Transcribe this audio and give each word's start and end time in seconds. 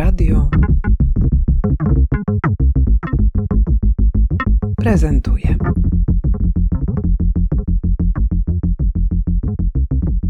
Radio 0.00 0.50
prezentuje. 4.76 5.56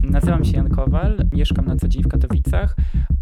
Nazywam 0.02 0.44
się 0.44 0.56
Jan 0.56 0.68
Kowal, 0.68 1.18
mieszkam 1.32 1.66
na 1.66 1.76
co 1.76 1.88
dzień 1.88 2.02
w 2.02 2.08
Katowicach, 2.08 2.76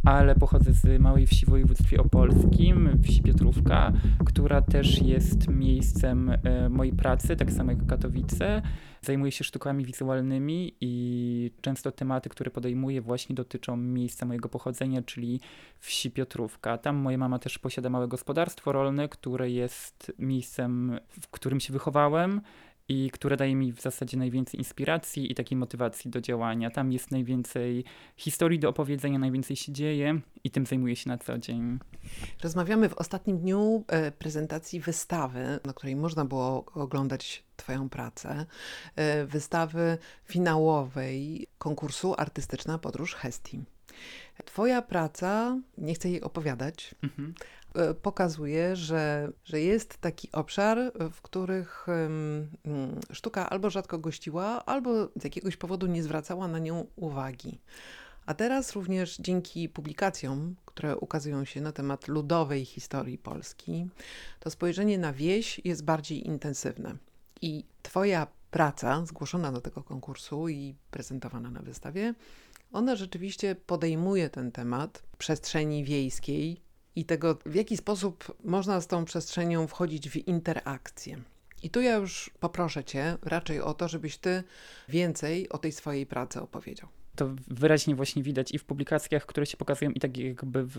ale 0.05 0.35
pochodzę 0.35 0.73
z 0.73 1.01
małej 1.01 1.27
wsi 1.27 1.47
w 1.47 1.49
województwie 1.49 2.01
opolskim, 2.01 2.91
wsi 3.03 3.23
Piotrówka, 3.23 3.93
która 4.25 4.63
też 4.63 5.03
jest 5.03 5.49
miejscem 5.49 6.31
e, 6.31 6.69
mojej 6.69 6.93
pracy, 6.93 7.37
tak 7.37 7.53
samo 7.53 7.71
jak 7.71 7.87
Katowice. 7.87 8.63
Zajmuję 9.03 9.33
się 9.33 9.45
sztukami 9.45 9.85
wizualnymi 9.85 10.75
i 10.81 11.28
często 11.61 11.93
tematy, 11.93 12.29
które 12.29 12.51
podejmuję 12.51 13.01
właśnie 13.01 13.35
dotyczą 13.35 13.77
miejsca 13.77 14.27
mojego 14.27 14.49
pochodzenia, 14.49 15.03
czyli 15.03 15.41
wsi 15.79 16.11
Piotrówka. 16.11 16.79
Tam 16.79 16.97
moja 16.97 17.19
mama 17.19 17.39
też 17.39 17.59
posiada 17.59 17.91
małe 17.91 18.09
gospodarstwo 18.09 18.73
rolne, 18.73 19.09
które 19.09 19.51
jest 19.51 20.13
miejscem, 20.19 20.99
w 21.21 21.29
którym 21.29 21.61
się 21.61 21.73
wychowałem 21.73 22.41
i 22.89 23.11
które 23.11 23.37
daje 23.37 23.55
mi 23.55 23.73
w 23.73 23.81
zasadzie 23.81 24.17
najwięcej 24.17 24.61
inspiracji 24.61 25.33
i 25.33 25.35
takiej 25.35 25.59
motywacji 25.59 26.11
do 26.11 26.21
działania. 26.21 26.71
Tam 26.71 26.93
jest 26.93 27.11
najwięcej 27.11 27.85
historii 28.17 28.59
do 28.59 28.69
opowiedzenia, 28.69 29.19
najwięcej 29.19 29.57
się 29.57 29.73
dzieje 29.73 30.21
i 30.45 30.51
tym 30.51 30.67
zajmuję 30.67 30.97
się 30.97 31.09
na 31.09 31.19
co 31.19 31.39
dzień. 31.39 31.79
Rozmawiamy 32.43 32.89
w 32.89 32.95
ostatnim 32.95 33.39
dniu 33.39 33.85
e, 33.89 34.13
prezentacji 34.13 34.81
wystawy, 34.81 35.61
na 35.65 35.73
której 35.73 35.97
można 35.97 36.25
było 36.25 36.65
oglądać 36.75 37.45
Twoją 37.57 37.89
pracę, 37.89 38.47
e, 38.97 39.27
wystawy 39.27 39.99
finałowej 40.25 41.47
konkursu 41.59 42.15
Artystyczna 42.19 42.79
Podróż 42.79 43.15
Hesti. 43.15 43.61
Twoja 44.45 44.83
praca, 44.83 45.61
nie 45.79 45.95
chcę 45.95 46.09
jej 46.09 46.23
opowiadać, 46.23 46.95
mhm. 47.03 47.35
E, 47.75 47.95
pokazuje, 47.95 48.77
że, 48.77 49.33
że 49.45 49.61
jest 49.61 49.99
taki 49.99 50.33
obszar, 50.33 50.93
w 51.13 51.23
których 51.23 51.87
um, 51.89 52.49
sztuka 53.13 53.51
albo 53.51 53.71
rzadko 53.71 53.99
gościła, 53.99 54.65
albo 54.67 55.05
z 55.05 55.25
jakiegoś 55.25 55.57
powodu 55.57 55.87
nie 55.87 56.03
zwracała 56.03 56.49
na 56.49 56.59
nią 56.59 56.87
uwagi. 56.97 57.61
A 58.27 58.35
teraz 58.35 58.73
również 58.73 59.17
dzięki 59.17 59.69
publikacjom, 59.69 60.55
które 60.65 60.97
ukazują 60.97 61.45
się 61.45 61.61
na 61.61 61.73
temat 61.73 62.09
ludowej 62.09 62.65
historii 62.65 63.19
Polski, 63.19 63.89
to 64.41 64.51
spojrzenie 64.51 64.99
na 64.99 65.13
wieś 65.13 65.61
jest 65.65 65.85
bardziej 65.85 66.27
intensywne. 66.27 66.97
I 67.43 67.65
Twoja 67.83 68.27
praca 68.51 69.07
zgłoszona 69.07 69.53
do 69.53 69.61
tego 69.61 69.83
konkursu 69.83 70.49
i 70.49 70.75
prezentowana 70.91 71.51
na 71.51 71.61
wystawie, 71.61 72.15
ona 72.73 72.97
rzeczywiście 72.97 73.55
podejmuje 73.55 74.31
ten 74.31 74.53
temat 74.53 75.03
przestrzeni 75.19 75.85
wiejskiej 75.85 76.61
i 76.99 77.05
tego, 77.05 77.39
w 77.47 77.55
jaki 77.55 77.77
sposób 77.77 78.37
można 78.45 78.81
z 78.81 78.87
tą 78.87 79.05
przestrzenią 79.05 79.67
wchodzić 79.67 80.11
w 80.11 80.17
interakcję. 80.17 81.19
I 81.63 81.71
tu 81.71 81.81
ja 81.81 81.97
już 81.97 82.31
poproszę 82.41 82.85
Cię 82.85 83.17
raczej 83.23 83.61
o 83.61 83.75
to, 83.75 83.89
żebyś 83.89 84.19
Ty 84.19 84.43
więcej 84.89 85.49
o 85.49 85.59
tej 85.59 85.73
swojej 85.73 86.07
pracy 86.07 86.41
opowiedział 86.41 86.89
to 87.17 87.29
wyraźnie 87.49 87.95
właśnie 87.95 88.23
widać 88.23 88.55
i 88.55 88.59
w 88.59 88.65
publikacjach, 88.65 89.27
które 89.27 89.47
się 89.47 89.57
pokazują, 89.57 89.91
i 89.91 90.01
tak 90.01 90.17
jakby 90.17 90.65
w, 90.65 90.77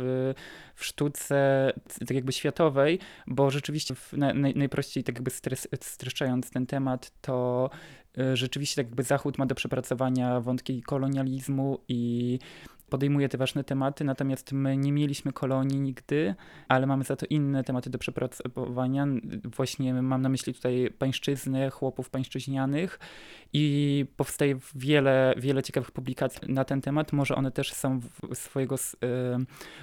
w 0.76 0.86
sztuce 0.86 1.72
tak 2.00 2.12
jakby 2.12 2.32
światowej, 2.32 3.00
bo 3.28 3.52
rzeczywiście 3.52 3.96
na, 4.14 4.34
naj, 4.34 4.56
najprościej 4.56 5.04
tak 5.04 5.16
jakby 5.16 5.32
stres, 5.32 5.68
streszczając 5.82 6.50
ten 6.50 6.66
temat, 6.66 7.12
to 7.22 7.70
y, 8.18 8.36
rzeczywiście 8.36 8.76
tak 8.76 8.86
jakby 8.86 9.04
Zachód 9.04 9.38
ma 9.38 9.46
do 9.46 9.56
przepracowania 9.56 10.42
wątki 10.42 10.82
kolonializmu 10.82 11.80
i 11.88 12.40
podejmuje 12.90 13.30
te 13.30 13.38
ważne 13.38 13.64
tematy, 13.64 14.04
natomiast 14.04 14.52
my 14.52 14.78
nie 14.78 14.92
mieliśmy 14.92 15.34
kolonii 15.34 15.82
nigdy, 15.82 16.36
ale 16.68 16.88
mamy 16.88 17.04
za 17.04 17.16
to 17.16 17.26
inne 17.30 17.64
tematy 17.64 17.90
do 17.90 18.00
przepracowania. 18.00 19.08
Właśnie 19.44 19.94
mam 19.94 20.22
na 20.22 20.30
myśli 20.30 20.54
tutaj 20.54 20.90
pańszczyznę, 20.98 21.70
chłopów 21.70 22.10
pańszczyźnianych 22.10 23.00
i 23.54 24.06
powstaje 24.18 24.56
wiele, 24.76 25.34
wiele 25.38 25.64
ciekawych 25.64 25.92
publikacji 25.92 26.54
na 26.54 26.66
ten 26.66 26.82
temat. 26.82 27.14
Może 27.14 27.36
one 27.36 27.52
też 27.52 27.74
są 27.74 28.00
swojego 28.34 28.76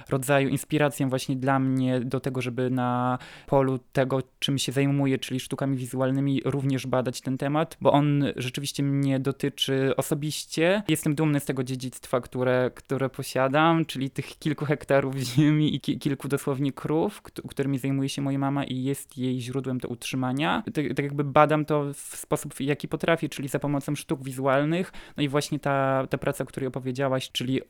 rodzaju 0.09 0.49
inspiracją 0.49 1.09
właśnie 1.09 1.35
dla 1.35 1.59
mnie 1.59 1.99
do 1.99 2.19
tego, 2.19 2.41
żeby 2.41 2.69
na 2.69 3.17
polu 3.47 3.79
tego, 3.91 4.23
czym 4.39 4.57
się 4.57 4.71
zajmuję, 4.71 5.17
czyli 5.17 5.39
sztukami 5.39 5.77
wizualnymi, 5.77 6.41
również 6.45 6.87
badać 6.87 7.21
ten 7.21 7.37
temat, 7.37 7.77
bo 7.81 7.91
on 7.91 8.23
rzeczywiście 8.35 8.83
mnie 8.83 9.19
dotyczy 9.19 9.95
osobiście. 9.97 10.83
Jestem 10.87 11.15
dumny 11.15 11.39
z 11.39 11.45
tego 11.45 11.63
dziedzictwa, 11.63 12.21
które, 12.21 12.71
które 12.75 12.96
które 12.97 13.09
posiadam, 13.09 13.85
czyli 13.85 14.09
tych 14.09 14.39
kilku 14.39 14.65
hektarów 14.65 15.15
ziemi 15.17 15.75
i 15.75 15.79
ki 15.79 15.99
kilku 15.99 16.27
dosłownie 16.27 16.71
krów, 16.71 17.21
którymi 17.21 17.77
zajmuje 17.77 18.09
się 18.09 18.21
moja 18.21 18.39
mama 18.39 18.63
i 18.63 18.83
jest 18.83 19.17
jej 19.17 19.41
źródłem 19.41 19.77
do 19.77 19.87
utrzymania. 19.87 20.63
Tak, 20.65 20.85
tak 20.95 21.05
jakby 21.05 21.23
badam 21.23 21.65
to 21.65 21.93
w 21.93 22.15
sposób, 22.15 22.59
jaki 22.59 22.87
potrafię, 22.87 23.29
czyli 23.29 23.47
za 23.47 23.59
pomocą 23.59 23.95
sztuk 23.95 24.23
wizualnych. 24.23 24.93
No 25.17 25.23
i 25.23 25.29
właśnie 25.29 25.59
ta, 25.59 26.07
ta 26.09 26.17
praca, 26.17 26.43
o 26.43 26.47
której 26.47 26.67
opowiedziałaś, 26.67 27.31
czyli 27.31 27.61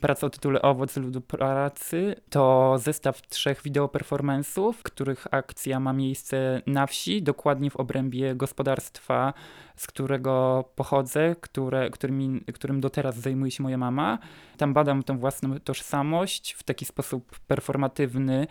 praca 0.00 0.26
o 0.26 0.30
tytule 0.30 0.62
Owoc 0.62 0.96
ludu 0.96 1.20
pracy, 1.20 2.14
to 2.30 2.74
zestaw 2.78 3.22
trzech 3.22 3.62
wideoperformansów, 3.62 4.82
których 4.82 5.26
akcja 5.30 5.80
ma 5.80 5.92
miejsce 5.92 6.62
na 6.66 6.86
wsi, 6.86 7.22
dokładnie 7.22 7.70
w 7.70 7.76
obrębie 7.76 8.34
gospodarstwa 8.34 9.34
z 9.78 9.86
którego 9.86 10.64
pochodzę, 10.76 11.36
które, 11.40 11.90
którymi, 11.90 12.40
którym 12.40 12.80
do 12.80 12.90
teraz 12.90 13.16
zajmuje 13.16 13.50
się 13.50 13.62
moja 13.62 13.78
mama. 13.78 14.18
Tam 14.56 14.67
badam 14.74 15.02
tą 15.02 15.18
własną 15.18 15.60
tożsamość 15.60 16.52
w 16.52 16.62
taki 16.62 16.84
sposób 16.84 17.38
performatywny. 17.38 18.46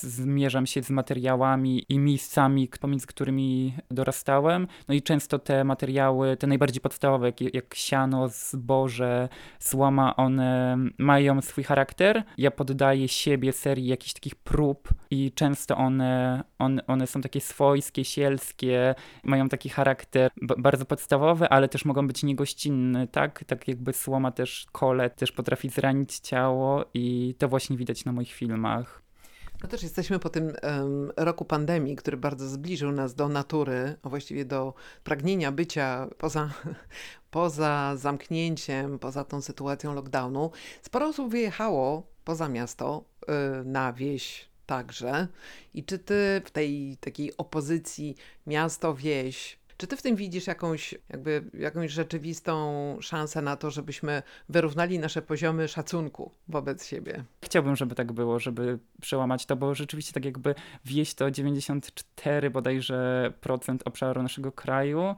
Zmierzam 0.00 0.66
się 0.66 0.82
z 0.82 0.90
materiałami 0.90 1.84
i 1.88 1.98
miejscami, 1.98 2.68
pomiędzy 2.80 3.06
którymi 3.06 3.74
dorastałem. 3.90 4.66
No 4.88 4.94
i 4.94 5.02
często 5.02 5.38
te 5.38 5.64
materiały, 5.64 6.36
te 6.36 6.46
najbardziej 6.46 6.80
podstawowe, 6.80 7.26
jak, 7.26 7.54
jak 7.54 7.74
siano, 7.74 8.28
zboże, 8.28 9.28
słoma, 9.58 10.16
one 10.16 10.76
mają 10.98 11.42
swój 11.42 11.64
charakter. 11.64 12.22
Ja 12.38 12.50
poddaję 12.50 13.08
siebie 13.08 13.52
serii 13.52 13.86
jakichś 13.86 14.12
takich 14.12 14.34
prób 14.34 14.88
i 15.10 15.32
często 15.32 15.76
one, 15.76 16.44
one, 16.58 16.86
one 16.86 17.06
są 17.06 17.20
takie 17.20 17.40
swojskie, 17.40 18.04
sielskie, 18.04 18.94
mają 19.24 19.48
taki 19.48 19.68
charakter 19.68 20.30
bardzo 20.58 20.84
podstawowe, 20.84 21.48
ale 21.48 21.68
też 21.68 21.84
mogą 21.84 22.06
być 22.06 22.22
niegościnne, 22.22 23.08
tak? 23.08 23.44
Tak 23.44 23.68
jakby 23.68 23.92
słoma 23.92 24.30
też, 24.30 24.66
kole 24.72 25.10
też 25.10 25.32
potrafi 25.44 25.68
zranić 25.68 26.18
ciało 26.18 26.84
i 26.94 27.34
to 27.38 27.48
właśnie 27.48 27.76
widać 27.76 28.04
na 28.04 28.12
moich 28.12 28.32
filmach. 28.32 29.02
No 29.62 29.68
też 29.68 29.82
jesteśmy 29.82 30.18
po 30.18 30.28
tym 30.28 30.44
um, 30.44 31.12
roku 31.16 31.44
pandemii, 31.44 31.96
który 31.96 32.16
bardzo 32.16 32.48
zbliżył 32.48 32.92
nas 32.92 33.14
do 33.14 33.28
natury, 33.28 33.96
a 34.02 34.08
właściwie 34.08 34.44
do 34.44 34.74
pragnienia 35.04 35.52
bycia 35.52 36.08
poza, 36.18 36.50
poza 37.30 37.96
zamknięciem, 37.96 38.98
poza 38.98 39.24
tą 39.24 39.40
sytuacją 39.40 39.94
lockdownu. 39.94 40.50
Sporo 40.82 41.08
osób 41.08 41.30
wyjechało 41.30 42.06
poza 42.24 42.48
miasto, 42.48 43.04
y, 43.60 43.64
na 43.64 43.92
wieś 43.92 44.48
także. 44.66 45.28
I 45.74 45.84
czy 45.84 45.98
ty 45.98 46.42
w 46.44 46.50
tej 46.50 46.96
takiej 47.00 47.36
opozycji 47.36 48.16
miasto-wieś 48.46 49.58
czy 49.76 49.86
ty 49.86 49.96
w 49.96 50.02
tym 50.02 50.16
widzisz 50.16 50.46
jakąś, 50.46 50.94
jakby, 51.08 51.44
jakąś 51.54 51.90
rzeczywistą 51.90 52.96
szansę 53.00 53.42
na 53.42 53.56
to, 53.56 53.70
żebyśmy 53.70 54.22
wyrównali 54.48 54.98
nasze 54.98 55.22
poziomy 55.22 55.68
szacunku 55.68 56.30
wobec 56.48 56.86
siebie? 56.86 57.24
Chciałbym, 57.44 57.76
żeby 57.76 57.94
tak 57.94 58.12
było, 58.12 58.38
żeby 58.38 58.78
przełamać 59.00 59.46
to, 59.46 59.56
bo 59.56 59.74
rzeczywiście 59.74 60.12
tak 60.12 60.24
jakby 60.24 60.54
wieś 60.84 61.14
to 61.14 61.30
94 61.30 62.50
bodajże 62.50 63.32
procent 63.40 63.82
obszaru 63.84 64.22
naszego 64.22 64.52
kraju 64.52 65.14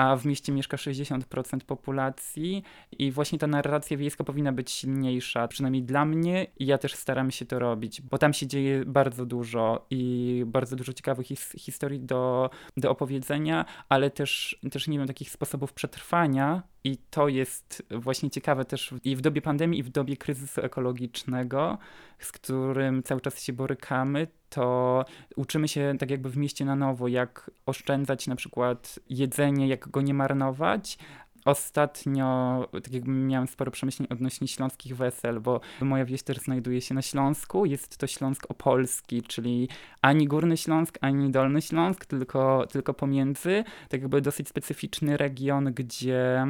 a 0.00 0.16
w 0.16 0.26
mieście 0.26 0.52
mieszka 0.52 0.76
60% 0.76 1.60
populacji 1.66 2.62
i 2.98 3.10
właśnie 3.12 3.38
ta 3.38 3.46
narracja 3.46 3.96
wiejska 3.96 4.24
powinna 4.24 4.52
być 4.52 4.70
silniejsza, 4.70 5.48
przynajmniej 5.48 5.82
dla 5.82 6.04
mnie 6.04 6.46
i 6.58 6.66
ja 6.66 6.78
też 6.78 6.94
staram 6.94 7.30
się 7.30 7.46
to 7.46 7.58
robić, 7.58 8.02
bo 8.02 8.18
tam 8.18 8.32
się 8.32 8.46
dzieje 8.46 8.84
bardzo 8.84 9.26
dużo 9.26 9.86
i 9.90 10.42
bardzo 10.46 10.76
dużo 10.76 10.92
ciekawych 10.92 11.26
his 11.26 11.52
historii 11.58 12.00
do, 12.00 12.50
do 12.76 12.90
opowiedzenia, 12.90 13.64
ale 13.88 14.10
też, 14.10 14.58
też 14.70 14.88
nie 14.88 14.98
wiem, 14.98 15.06
takich 15.06 15.30
sposobów 15.30 15.72
przetrwania 15.72 16.62
i 16.84 16.96
to 17.10 17.28
jest 17.28 17.82
właśnie 17.90 18.30
ciekawe 18.30 18.64
też 18.64 18.94
i 19.04 19.16
w 19.16 19.20
dobie 19.20 19.42
pandemii, 19.42 19.80
i 19.80 19.82
w 19.82 19.88
dobie 19.88 20.16
kryzysu 20.16 20.60
ekologicznego, 20.60 21.78
z 22.18 22.32
którym 22.32 23.02
cały 23.02 23.20
czas 23.20 23.42
się 23.42 23.52
borykamy, 23.52 24.26
to 24.48 25.04
uczymy 25.36 25.68
się 25.68 25.94
tak 25.98 26.10
jakby 26.10 26.30
w 26.30 26.36
mieście 26.36 26.64
na 26.64 26.76
nowo, 26.76 27.08
jak 27.08 27.50
oszczędzać 27.66 28.26
na 28.26 28.36
przykład 28.36 29.00
jedzenie, 29.08 29.68
jak 29.68 29.88
go 29.88 30.00
nie 30.00 30.14
marnować, 30.14 30.98
Ostatnio 31.44 32.68
tak 32.72 32.92
jakby 32.92 33.10
miałem 33.10 33.48
sporo 33.48 33.70
przemyśleń 33.70 34.06
odnośnie 34.10 34.48
śląskich 34.48 34.96
wesel, 34.96 35.40
bo 35.40 35.60
moja 35.80 36.04
wieś 36.04 36.22
też 36.22 36.36
znajduje 36.38 36.80
się 36.80 36.94
na 36.94 37.02
Śląsku. 37.02 37.66
Jest 37.66 37.96
to 37.96 38.06
Śląsk 38.06 38.50
Opolski, 38.50 39.22
czyli 39.22 39.68
ani 40.02 40.26
Górny 40.26 40.56
Śląsk, 40.56 40.98
ani 41.00 41.30
Dolny 41.30 41.62
Śląsk, 41.62 42.04
tylko, 42.04 42.66
tylko 42.72 42.94
pomiędzy. 42.94 43.64
Tak 43.88 44.00
jakby 44.00 44.20
dosyć 44.20 44.48
specyficzny 44.48 45.16
region, 45.16 45.64
gdzie 45.74 46.46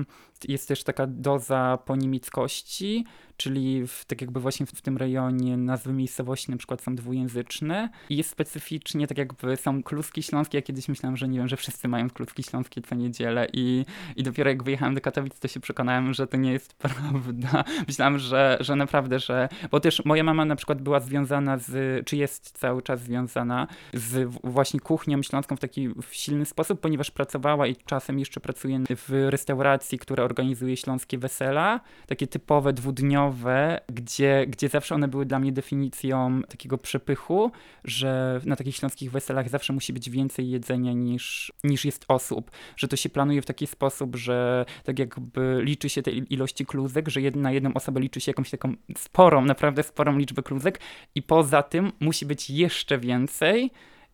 jest 0.49 0.69
też 0.69 0.85
taka 0.85 1.07
doza 1.07 1.79
ponimickości, 1.85 3.05
czyli 3.37 3.87
w, 3.87 4.05
tak 4.05 4.21
jakby 4.21 4.41
właśnie 4.41 4.67
w, 4.67 4.71
w, 4.71 4.83
tym 4.83 4.97
rejonie 4.97 5.57
nazwy 5.57 5.93
miejscowości 5.93 6.51
na 6.51 6.57
przykład 6.57 6.83
są 6.83 6.95
dwujęzyczne 6.95 7.91
i 8.11 8.17
jest 8.17 8.31
specyficznie, 8.31 9.07
tak 9.07 9.19
jakby 9.19 9.57
są 9.57 9.83
kluski 9.83 10.23
śląskie, 10.23 10.59
ja 10.59 10.63
kiedyś 10.63 10.89
myślałem, 10.89 11.17
że 11.17 11.29
nie 11.29 11.39
wiem, 11.39 11.49
że 11.49 11.57
wszyscy 11.57 11.89
mają 11.89 12.11
kluski 12.11 12.43
śląskie 12.43 12.83
co 12.83 12.95
niedzielę 12.95 13.47
i, 13.53 13.85
i 14.17 14.23
dopiero 14.23 14.51
jak 14.51 14.63
wyjechałem 14.63 14.80
do 14.95 15.01
Katowic, 15.01 15.39
to 15.39 15.49
się 15.49 15.61
przekonałem, 15.61 16.15
że 16.15 16.27
to 16.27 16.37
nie 16.37 16.53
jest 16.53 16.75
prawda. 16.83 17.65
Myślałem, 17.89 18.19
że, 18.19 18.57
że 18.61 18.77
naprawdę, 18.77 19.19
że, 19.19 19.49
bo 19.71 19.81
też 19.81 20.05
moja 20.05 20.25
mama 20.25 20.45
na 20.45 20.57
przykład 20.57 20.83
była 20.83 21.01
związana 21.01 21.59
z, 21.59 22.07
czy 22.07 22.17
jest 22.17 22.59
cały 22.59 22.83
czas 22.83 23.01
związana 23.01 23.67
z 23.95 24.35
właśnie 24.45 24.81
kuchnią 24.81 25.23
śląską 25.23 25.57
w 25.57 25.61
taki 25.61 25.89
silny 26.11 26.47
sposób, 26.47 26.81
ponieważ 26.81 27.11
pracowała 27.11 27.67
i 27.67 27.77
czasem 27.77 28.19
jeszcze 28.19 28.41
pracuje 28.41 28.81
w 28.97 29.27
restauracji, 29.31 29.99
która 29.99 30.25
organizuje 30.25 30.77
śląskie 30.77 31.19
wesela, 31.19 31.81
takie 32.07 32.27
typowe 32.27 32.73
dwudniowe, 32.73 33.81
gdzie, 33.89 34.47
gdzie 34.49 34.69
zawsze 34.69 34.95
one 34.95 35.09
były 35.09 35.27
dla 35.27 35.39
mnie 35.39 35.53
definicją 35.53 36.43
takiego 36.49 36.79
przepychu, 36.79 37.53
że 37.85 38.41
na 38.45 38.57
takich 38.57 38.77
śląskich 38.77 39.11
weselach 39.11 39.49
zawsze 39.49 39.73
musi 39.73 39.93
być 39.93 40.11
więcej 40.11 40.51
jedzenia 40.51 40.93
niż, 40.93 41.53
niż 41.65 41.85
jest 41.85 42.05
osób, 42.09 42.51
że 42.77 42.89
to 42.89 42.97
się 42.97 43.09
planuje 43.09 43.43
w 43.43 43.47
taki 43.47 43.67
sposób, 43.67 44.17
że 44.17 44.65
tak 44.85 44.99
jakby 44.99 45.61
liczy 45.63 45.89
się 45.89 46.03
te 46.03 46.11
ilości 46.11 46.67
kluzek, 46.67 47.09
że 47.09 47.21
na 47.35 47.53
jedną 47.53 47.75
osobę 47.75 48.01
liczy 48.01 48.21
się 48.21 48.31
jakąś 48.31 48.51
taką 48.51 48.75
sporą, 48.97 49.45
naprawdę 49.45 49.83
sporą 49.83 50.19
liczbę 50.19 50.43
kluzek 50.43 50.81
i 51.15 51.23
poza 51.23 51.63
tym 51.63 51.93
musi 52.01 52.27
być 52.27 52.51
jeszcze 52.51 52.99
więcej, 52.99 53.71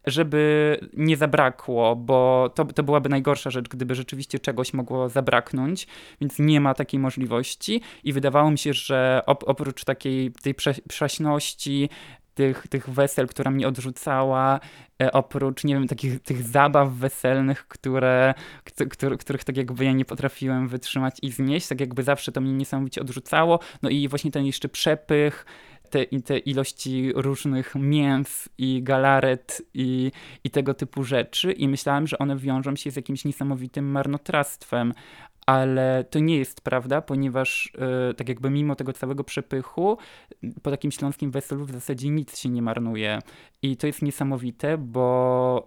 żeby 0.06 0.78
nie 0.92 1.16
zabrakło, 1.16 1.96
bo 1.96 2.50
to, 2.54 2.64
to 2.64 2.82
byłaby 2.82 3.08
najgorsza 3.08 3.50
rzecz, 3.50 3.68
gdyby 3.68 3.94
rzeczywiście 3.94 4.38
czegoś 4.38 4.74
mogło 4.74 5.08
zabraknąć, 5.08 5.86
więc 6.20 6.38
nie 6.38 6.60
ma 6.60 6.74
takiej 6.74 7.00
możliwości 7.00 7.80
i 8.04 8.12
wydawało 8.12 8.50
mi 8.50 8.58
się, 8.58 8.72
że 8.72 9.22
op 9.26 9.44
oprócz 9.46 9.84
takiej 9.84 10.32
tej 10.42 10.54
prze 10.54 10.74
prześności, 10.88 11.88
tych, 12.36 12.68
tych 12.68 12.90
wesel, 12.90 13.26
która 13.28 13.50
mnie 13.50 13.68
odrzucała, 13.68 14.60
e, 15.02 15.12
oprócz, 15.12 15.64
nie 15.64 15.74
wiem, 15.74 15.88
takich 15.88 16.20
tych 16.20 16.42
zabaw 16.42 16.92
weselnych, 16.92 17.68
które, 17.68 18.34
które, 18.90 19.16
których 19.16 19.44
tak 19.44 19.56
jakby 19.56 19.84
ja 19.84 19.92
nie 19.92 20.04
potrafiłem 20.04 20.68
wytrzymać 20.68 21.16
i 21.22 21.32
znieść, 21.32 21.68
tak 21.68 21.80
jakby 21.80 22.02
zawsze 22.02 22.32
to 22.32 22.40
mnie 22.40 22.52
niesamowicie 22.52 23.00
odrzucało, 23.00 23.58
no 23.82 23.88
i 23.88 24.08
właśnie 24.08 24.30
ten 24.30 24.46
jeszcze 24.46 24.68
przepych, 24.68 25.46
te, 25.90 26.06
te 26.06 26.38
ilości 26.38 27.12
różnych 27.14 27.74
mięs 27.74 28.48
i 28.58 28.82
galaret 28.82 29.62
i, 29.74 30.12
i 30.44 30.50
tego 30.50 30.74
typu 30.74 31.04
rzeczy. 31.04 31.52
I 31.52 31.68
myślałem, 31.68 32.06
że 32.06 32.18
one 32.18 32.36
wiążą 32.36 32.76
się 32.76 32.90
z 32.90 32.96
jakimś 32.96 33.24
niesamowitym 33.24 33.90
marnotrawstwem, 33.90 34.92
ale 35.46 36.04
to 36.10 36.18
nie 36.18 36.38
jest 36.38 36.60
prawda, 36.60 37.00
ponieważ 37.00 37.72
yy, 38.08 38.14
tak 38.14 38.28
jakby 38.28 38.50
mimo 38.50 38.74
tego 38.76 38.92
całego 38.92 39.24
przepychu 39.24 39.98
po 40.62 40.70
takim 40.70 40.92
śląskim 40.92 41.30
weselu 41.30 41.64
w 41.64 41.72
zasadzie 41.72 42.08
nic 42.08 42.38
się 42.38 42.48
nie 42.48 42.62
marnuje. 42.62 43.18
I 43.62 43.76
to 43.76 43.86
jest 43.86 44.02
niesamowite, 44.02 44.78
bo 44.78 45.64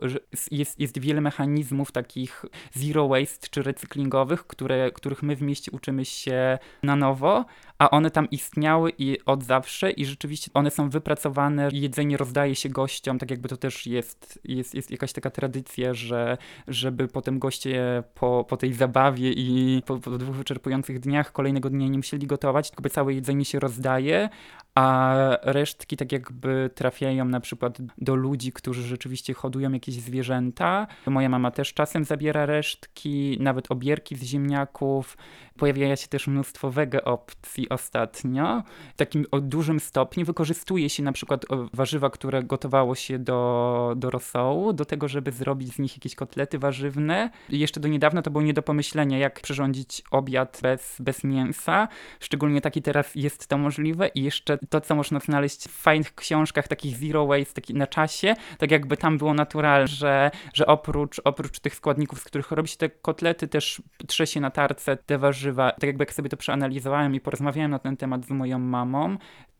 jest, 0.51 0.79
jest 0.79 0.99
wiele 0.99 1.21
mechanizmów 1.21 1.91
takich 1.91 2.45
zero 2.73 3.07
waste 3.07 3.47
czy 3.51 3.61
recyklingowych, 3.61 4.47
które, 4.47 4.91
których 4.91 5.23
my 5.23 5.35
w 5.35 5.41
mieście 5.41 5.71
uczymy 5.71 6.05
się 6.05 6.57
na 6.83 6.95
nowo, 6.95 7.45
a 7.79 7.89
one 7.89 8.11
tam 8.11 8.29
istniały 8.29 8.91
i 8.97 9.17
od 9.25 9.43
zawsze 9.43 9.91
i 9.91 10.05
rzeczywiście 10.05 10.51
one 10.53 10.71
są 10.71 10.89
wypracowane, 10.89 11.69
jedzenie 11.73 12.17
rozdaje 12.17 12.55
się 12.55 12.69
gościom, 12.69 13.19
tak 13.19 13.31
jakby 13.31 13.49
to 13.49 13.57
też 13.57 13.87
jest, 13.87 14.39
jest, 14.43 14.75
jest 14.75 14.91
jakaś 14.91 15.13
taka 15.13 15.29
tradycja, 15.29 15.93
że 15.93 16.37
żeby 16.67 17.07
potem 17.07 17.39
goście 17.39 18.03
po, 18.13 18.45
po 18.49 18.57
tej 18.57 18.73
zabawie 18.73 19.31
i 19.31 19.81
po, 19.85 19.97
po 19.97 20.17
dwóch 20.17 20.35
wyczerpujących 20.35 20.99
dniach 20.99 21.31
kolejnego 21.31 21.69
dnia 21.69 21.87
nie 21.87 21.97
musieli 21.97 22.27
gotować, 22.27 22.71
tylko 22.71 22.89
całe 22.89 23.13
jedzenie 23.13 23.45
się 23.45 23.59
rozdaje, 23.59 24.29
a 24.75 25.15
resztki 25.41 25.97
tak 25.97 26.11
jakby 26.11 26.69
trafiają 26.75 27.25
na 27.25 27.39
przykład 27.39 27.77
do 27.97 28.15
ludzi, 28.15 28.51
którzy 28.51 28.81
rzeczywiście 28.81 29.33
hodują 29.33 29.71
jakieś 29.71 29.95
zwierzęta. 29.95 30.87
Moja 31.07 31.29
mama 31.29 31.51
też 31.51 31.73
czasem 31.73 32.05
zabiera 32.05 32.45
resztki, 32.45 33.37
nawet 33.39 33.71
obierki 33.71 34.15
z 34.15 34.23
ziemniaków. 34.23 35.17
Pojawia 35.57 35.95
się 35.95 36.07
też 36.07 36.27
mnóstwo 36.27 36.71
wege 36.71 37.05
opcji 37.05 37.69
ostatnio. 37.69 38.63
W 38.93 38.97
takim 38.97 39.25
o 39.31 39.39
dużym 39.39 39.79
stopniu 39.79 40.25
wykorzystuje 40.25 40.89
się 40.89 41.03
na 41.03 41.11
przykład 41.11 41.45
warzywa, 41.73 42.09
które 42.09 42.43
gotowało 42.43 42.95
się 42.95 43.19
do, 43.19 43.93
do 43.97 44.09
rosołu, 44.09 44.73
do 44.73 44.85
tego, 44.85 45.07
żeby 45.07 45.31
zrobić 45.31 45.73
z 45.73 45.79
nich 45.79 45.97
jakieś 45.97 46.15
kotlety 46.15 46.59
warzywne. 46.59 47.29
Jeszcze 47.49 47.79
do 47.79 47.87
niedawna 47.87 48.21
to 48.21 48.31
było 48.31 48.41
nie 48.41 48.53
do 48.53 48.61
pomyślenia, 48.61 49.17
jak 49.17 49.41
przyrządzić 49.41 50.03
obiad 50.11 50.59
bez, 50.61 50.95
bez 50.99 51.23
mięsa. 51.23 51.87
Szczególnie 52.19 52.61
taki 52.61 52.81
teraz 52.81 53.15
jest 53.15 53.47
to 53.47 53.57
możliwe 53.57 54.07
i 54.07 54.23
jeszcze 54.23 54.58
to, 54.69 54.81
co 54.81 54.95
można 54.95 55.19
znaleźć 55.19 55.67
w 55.67 55.71
fajnych 55.71 56.15
książkach, 56.15 56.67
takich 56.67 56.95
zero 56.95 57.27
waste, 57.27 57.53
taki 57.53 57.73
na 57.73 57.87
czasie, 57.87 58.35
tak 58.57 58.71
jakby 58.71 58.97
tam 58.97 59.17
było 59.17 59.33
naturalne, 59.33 59.87
że, 59.87 60.31
że 60.53 60.65
oprócz, 60.65 61.21
oprócz 61.23 61.59
tych 61.59 61.75
składników, 61.75 62.19
z 62.19 62.23
których 62.23 62.51
robi 62.51 62.69
się 62.69 62.77
te 62.77 62.89
kotlety, 62.89 63.47
też 63.47 63.81
trze 64.07 64.27
się 64.27 64.39
na 64.39 64.51
tarce 64.51 64.97
te 64.97 65.17
warzywa. 65.17 65.71
Tak 65.71 65.83
jakby 65.83 66.01
jak 66.01 66.13
sobie 66.13 66.29
to 66.29 66.37
przeanalizowałem 66.37 67.15
i 67.15 67.19
porozmawiałem 67.19 67.71
na 67.71 67.79
ten 67.79 67.97
temat 67.97 68.25
z 68.25 68.29
moją 68.29 68.59
mamą, 68.59 69.17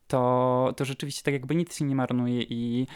to, 0.07 0.73
to 0.77 0.85
rzeczywiście 0.85 1.23
tak 1.23 1.33
jakby 1.33 1.55
nic 1.55 1.77
się 1.77 1.85
nie 1.85 1.95
marnuje 1.95 2.41
i 2.41 2.87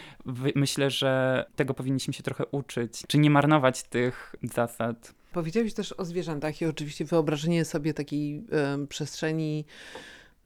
myślę, 0.54 0.90
że 0.90 1.44
tego 1.56 1.74
powinniśmy 1.74 2.14
się 2.14 2.22
trochę 2.22 2.46
uczyć, 2.46 3.02
czy 3.08 3.18
nie 3.18 3.30
marnować 3.30 3.82
tych 3.82 4.36
zasad. 4.42 5.14
Powiedziałeś 5.32 5.74
też 5.74 5.92
o 5.92 6.04
zwierzętach 6.04 6.60
i 6.60 6.66
oczywiście 6.66 7.04
wyobrażenie 7.04 7.64
sobie 7.64 7.94
takiej 7.94 8.44
y, 8.82 8.86
przestrzeni 8.86 9.64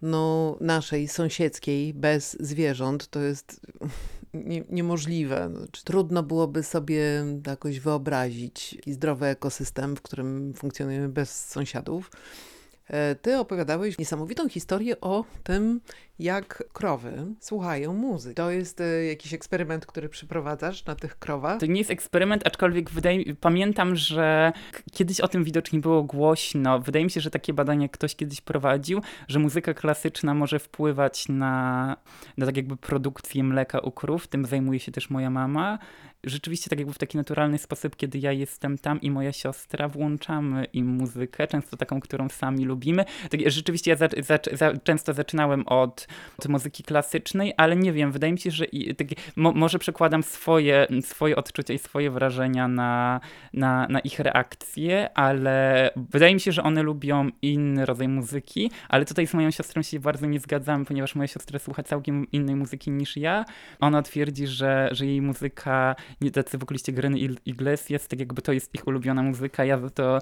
no, 0.02 0.56
naszej, 0.60 1.08
sąsiedzkiej, 1.08 1.94
bez 1.94 2.36
zwierząt, 2.40 3.08
to 3.08 3.20
jest 3.20 3.60
nie, 4.34 4.64
niemożliwe. 4.68 5.50
Znaczy, 5.56 5.84
trudno 5.84 6.22
byłoby 6.22 6.62
sobie 6.62 7.24
jakoś 7.46 7.80
wyobrazić 7.80 8.78
zdrowy 8.86 9.26
ekosystem, 9.26 9.96
w 9.96 10.02
którym 10.02 10.54
funkcjonujemy 10.54 11.08
bez 11.08 11.46
sąsiadów. 11.46 12.10
E, 12.90 13.14
ty 13.14 13.38
opowiadałeś 13.38 13.98
niesamowitą 13.98 14.48
historię 14.48 15.00
o 15.00 15.24
tym, 15.42 15.80
jak 16.18 16.64
krowy 16.72 17.26
słuchają 17.40 17.94
muzyki. 17.94 18.34
To 18.34 18.50
jest 18.50 18.80
e, 18.80 19.04
jakiś 19.04 19.34
eksperyment, 19.34 19.86
który 19.86 20.08
przeprowadzasz 20.08 20.84
na 20.84 20.94
tych 20.94 21.18
krowach? 21.18 21.60
To 21.60 21.66
nie 21.66 21.78
jest 21.78 21.90
eksperyment, 21.90 22.46
aczkolwiek 22.46 22.90
wydaje, 22.90 23.36
pamiętam, 23.36 23.96
że 23.96 24.52
kiedyś 24.92 25.20
o 25.20 25.28
tym 25.28 25.44
widocznie 25.44 25.80
było 25.80 26.02
głośno. 26.02 26.80
Wydaje 26.80 27.04
mi 27.04 27.10
się, 27.10 27.20
że 27.20 27.30
takie 27.30 27.52
badania 27.52 27.88
ktoś 27.88 28.16
kiedyś 28.16 28.40
prowadził, 28.40 29.02
że 29.28 29.38
muzyka 29.38 29.74
klasyczna 29.74 30.34
może 30.34 30.58
wpływać 30.58 31.28
na, 31.28 31.96
na 32.36 32.46
tak 32.46 32.56
jakby 32.56 32.76
produkcję 32.76 33.44
mleka 33.44 33.78
u 33.78 33.90
krów. 33.90 34.26
Tym 34.26 34.44
zajmuje 34.44 34.80
się 34.80 34.92
też 34.92 35.10
moja 35.10 35.30
mama 35.30 35.78
rzeczywiście 36.24 36.70
tak 36.70 36.78
jakby 36.78 36.94
w 36.94 36.98
taki 36.98 37.16
naturalny 37.16 37.58
sposób, 37.58 37.96
kiedy 37.96 38.18
ja 38.18 38.32
jestem 38.32 38.78
tam 38.78 39.00
i 39.00 39.10
moja 39.10 39.32
siostra, 39.32 39.88
włączamy 39.88 40.64
im 40.64 40.86
muzykę, 40.86 41.46
często 41.46 41.76
taką, 41.76 42.00
którą 42.00 42.28
sami 42.28 42.64
lubimy. 42.64 43.04
Tak, 43.30 43.40
rzeczywiście 43.46 43.90
ja 43.90 43.96
za, 43.96 44.08
za, 44.18 44.38
za, 44.52 44.72
często 44.76 45.12
zaczynałem 45.12 45.66
od, 45.66 46.06
od, 46.38 46.48
muzyki 46.48 46.82
klasycznej, 46.82 47.54
ale 47.56 47.76
nie 47.76 47.92
wiem, 47.92 48.12
wydaje 48.12 48.32
mi 48.32 48.38
się, 48.38 48.50
że 48.50 48.64
i, 48.64 48.94
tak, 48.94 49.08
mo, 49.36 49.52
może 49.52 49.78
przekładam 49.78 50.22
swoje, 50.22 50.86
swoje 51.02 51.36
odczucia 51.36 51.74
i 51.74 51.78
swoje 51.78 52.10
wrażenia 52.10 52.68
na, 52.68 53.20
na, 53.52 53.86
na 53.88 54.00
ich 54.00 54.18
reakcje, 54.18 55.10
ale 55.14 55.90
wydaje 55.96 56.34
mi 56.34 56.40
się, 56.40 56.52
że 56.52 56.62
one 56.62 56.82
lubią 56.82 57.28
inny 57.42 57.86
rodzaj 57.86 58.08
muzyki, 58.08 58.70
ale 58.88 59.04
tutaj 59.04 59.26
z 59.26 59.34
moją 59.34 59.50
siostrą 59.50 59.82
się 59.82 60.00
bardzo 60.00 60.26
nie 60.26 60.40
zgadzamy, 60.40 60.84
ponieważ 60.84 61.14
moja 61.14 61.26
siostra 61.26 61.58
słucha 61.58 61.82
całkiem 61.82 62.30
innej 62.32 62.56
muzyki 62.56 62.90
niż 62.90 63.16
ja. 63.16 63.44
Ona 63.80 64.02
twierdzi, 64.02 64.46
że, 64.46 64.88
że 64.92 65.06
jej 65.06 65.22
muzyka 65.22 65.96
tacy 66.32 66.58
wokaliści 66.58 66.92
Greny 66.92 67.18
Iglesias, 67.46 68.08
tak 68.08 68.20
jakby 68.20 68.42
to 68.42 68.52
jest 68.52 68.74
ich 68.74 68.86
ulubiona 68.86 69.22
muzyka, 69.22 69.64
ja 69.64 69.78
to 69.94 70.18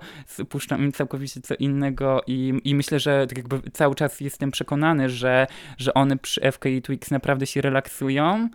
puszczam 0.49 0.85
im 0.85 0.93
całkowicie 0.93 1.41
co 1.41 1.55
innego 1.55 2.23
i, 2.27 2.61
i 2.65 2.75
myślę, 2.75 3.01
że 3.01 3.27
tak 3.27 3.39
jakby 3.39 3.71
cały 3.71 3.95
czas 3.95 4.21
jestem 4.21 4.51
przekonany, 4.51 5.11
że, 5.11 5.47
że 5.79 5.95
one 5.95 6.17
przy 6.17 6.53
FK 6.53 6.67
i 6.67 6.83
Twix 6.83 7.11
naprawdę 7.11 7.47
się 7.47 7.61
relaksują, 7.61 8.49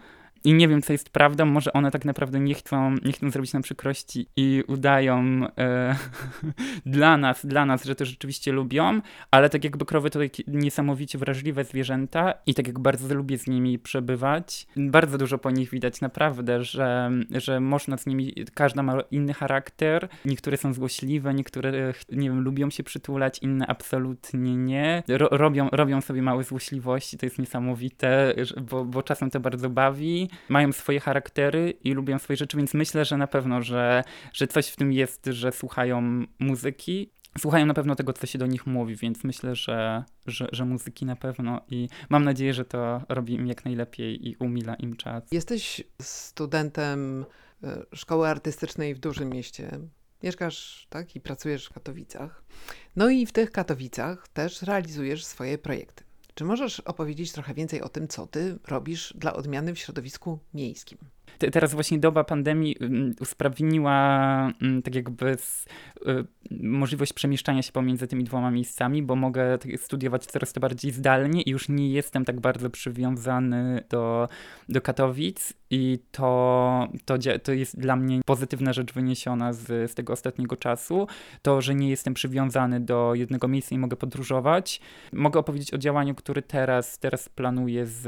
i 0.43 0.53
nie 0.53 0.67
wiem, 0.67 0.81
co 0.81 0.93
jest 0.93 1.10
prawdą, 1.10 1.45
może 1.45 1.74
one 1.74 1.91
tak 1.91 2.05
naprawdę 2.05 2.39
nie 2.39 2.53
chcą, 2.53 2.95
nie 3.05 3.12
chcą 3.12 3.31
zrobić 3.31 3.53
nam 3.53 3.62
przykrości 3.62 4.27
i 4.36 4.63
udają 4.67 5.48
e, 5.57 5.95
dla 6.86 7.17
nas, 7.17 7.45
dla 7.45 7.65
nas, 7.65 7.86
że 7.86 7.95
to 7.95 8.05
rzeczywiście 8.05 8.51
lubią, 8.51 9.01
ale 9.31 9.50
tak 9.50 9.63
jakby 9.63 9.86
krowy 9.86 10.10
to 10.10 10.19
niesamowicie 10.48 11.17
wrażliwe 11.17 11.63
zwierzęta 11.63 12.33
i 12.45 12.53
tak 12.53 12.67
jak 12.67 12.79
bardzo 12.79 13.15
lubię 13.15 13.38
z 13.38 13.48
nimi 13.48 13.79
przebywać, 13.79 14.67
bardzo 14.75 15.17
dużo 15.17 15.38
po 15.38 15.51
nich 15.51 15.69
widać 15.69 16.01
naprawdę, 16.01 16.63
że, 16.63 17.12
że 17.31 17.60
można 17.60 17.98
z 17.98 18.05
nimi, 18.05 18.33
każda 18.53 18.83
ma 18.83 19.01
inny 19.12 19.33
charakter, 19.33 20.10
niektóre 20.25 20.57
są 20.57 20.74
złośliwe, 20.74 21.33
niektóre, 21.33 21.93
nie 22.12 22.29
wiem, 22.29 22.41
lubią 22.41 22.69
się 22.69 22.83
przytulać, 22.83 23.39
inne 23.39 23.67
absolutnie 23.67 24.55
nie, 24.57 25.03
Ro, 25.07 25.27
robią, 25.31 25.69
robią 25.71 26.01
sobie 26.01 26.21
małe 26.21 26.43
złośliwości, 26.43 27.17
to 27.17 27.25
jest 27.25 27.39
niesamowite, 27.39 28.33
bo, 28.62 28.86
bo 28.86 29.03
czasem 29.03 29.29
to 29.29 29.39
bardzo 29.39 29.69
bawi, 29.69 30.29
mają 30.50 30.71
swoje 30.71 31.00
charaktery 31.00 31.73
i 31.83 31.91
lubią 31.93 32.19
swoje 32.19 32.38
rzeczy, 32.38 32.57
więc 32.57 32.73
myślę, 32.73 33.05
że 33.05 33.17
na 33.17 33.27
pewno, 33.27 33.61
że, 33.61 34.03
że 34.33 34.47
coś 34.47 34.67
w 34.67 34.75
tym 34.75 34.93
jest, 34.93 35.25
że 35.25 35.51
słuchają 35.51 36.25
muzyki. 36.39 37.11
Słuchają 37.39 37.65
na 37.65 37.73
pewno 37.73 37.95
tego, 37.95 38.13
co 38.13 38.27
się 38.27 38.39
do 38.39 38.47
nich 38.47 38.67
mówi, 38.67 38.95
więc 38.95 39.23
myślę, 39.23 39.55
że, 39.55 40.03
że, 40.27 40.47
że 40.51 40.65
muzyki 40.65 41.05
na 41.05 41.15
pewno 41.15 41.61
i 41.69 41.88
mam 42.09 42.23
nadzieję, 42.23 42.53
że 42.53 42.65
to 42.65 43.01
robi 43.09 43.33
im 43.33 43.47
jak 43.47 43.65
najlepiej 43.65 44.27
i 44.29 44.35
umila 44.35 44.75
im 44.75 44.95
czas. 44.95 45.23
Jesteś 45.31 45.83
studentem 46.01 47.25
e, 47.63 47.83
szkoły 47.93 48.27
artystycznej 48.27 48.95
w 48.95 49.00
dużym 49.00 49.29
mieście. 49.29 49.79
Mieszkasz 50.23 50.88
tak, 50.89 51.15
i 51.15 51.21
pracujesz 51.21 51.65
w 51.65 51.73
Katowicach. 51.73 52.43
No 52.95 53.09
i 53.09 53.25
w 53.25 53.31
tych 53.31 53.51
Katowicach 53.51 54.27
też 54.27 54.61
realizujesz 54.61 55.25
swoje 55.25 55.57
projekty. 55.57 56.03
Czy 56.41 56.45
możesz 56.45 56.79
opowiedzieć 56.79 57.31
trochę 57.31 57.53
więcej 57.53 57.81
o 57.81 57.89
tym, 57.89 58.07
co 58.07 58.27
ty 58.27 58.60
robisz 58.67 59.13
dla 59.17 59.33
odmiany 59.33 59.74
w 59.75 59.79
środowisku 59.79 60.39
miejskim? 60.53 60.98
Teraz 61.38 61.73
właśnie 61.73 62.00
doba 62.00 62.23
pandemii 62.23 62.75
usprawniła 63.19 63.91
tak 64.83 64.95
jakby 64.95 65.38
z, 65.38 65.65
y, 66.07 66.25
możliwość 66.61 67.13
przemieszczania 67.13 67.61
się 67.61 67.71
pomiędzy 67.71 68.07
tymi 68.07 68.23
dwoma 68.23 68.51
miejscami, 68.51 69.03
bo 69.03 69.15
mogę 69.15 69.57
studiować 69.77 70.25
coraz 70.25 70.53
to 70.53 70.59
bardziej 70.59 70.91
zdalnie 70.91 71.41
i 71.41 71.50
już 71.50 71.69
nie 71.69 71.89
jestem 71.89 72.25
tak 72.25 72.39
bardzo 72.39 72.69
przywiązany 72.69 73.83
do, 73.89 74.27
do 74.69 74.81
Katowic 74.81 75.53
i 75.69 76.00
to, 76.11 76.88
to, 77.05 77.15
to 77.43 77.53
jest 77.53 77.79
dla 77.79 77.95
mnie 77.95 78.21
pozytywna 78.25 78.73
rzecz 78.73 78.93
wyniesiona 78.93 79.53
z, 79.53 79.91
z 79.91 79.95
tego 79.95 80.13
ostatniego 80.13 80.55
czasu. 80.55 81.07
To, 81.41 81.61
że 81.61 81.75
nie 81.75 81.89
jestem 81.89 82.13
przywiązany 82.13 82.79
do 82.79 83.15
jednego 83.15 83.47
miejsca 83.47 83.75
i 83.75 83.77
mogę 83.77 83.97
podróżować. 83.97 84.81
Mogę 85.13 85.39
opowiedzieć 85.39 85.73
o 85.73 85.77
działaniu, 85.77 86.15
który 86.15 86.41
teraz, 86.41 87.00
teraz 87.00 87.29
planuję 87.29 87.85
z, 87.85 88.01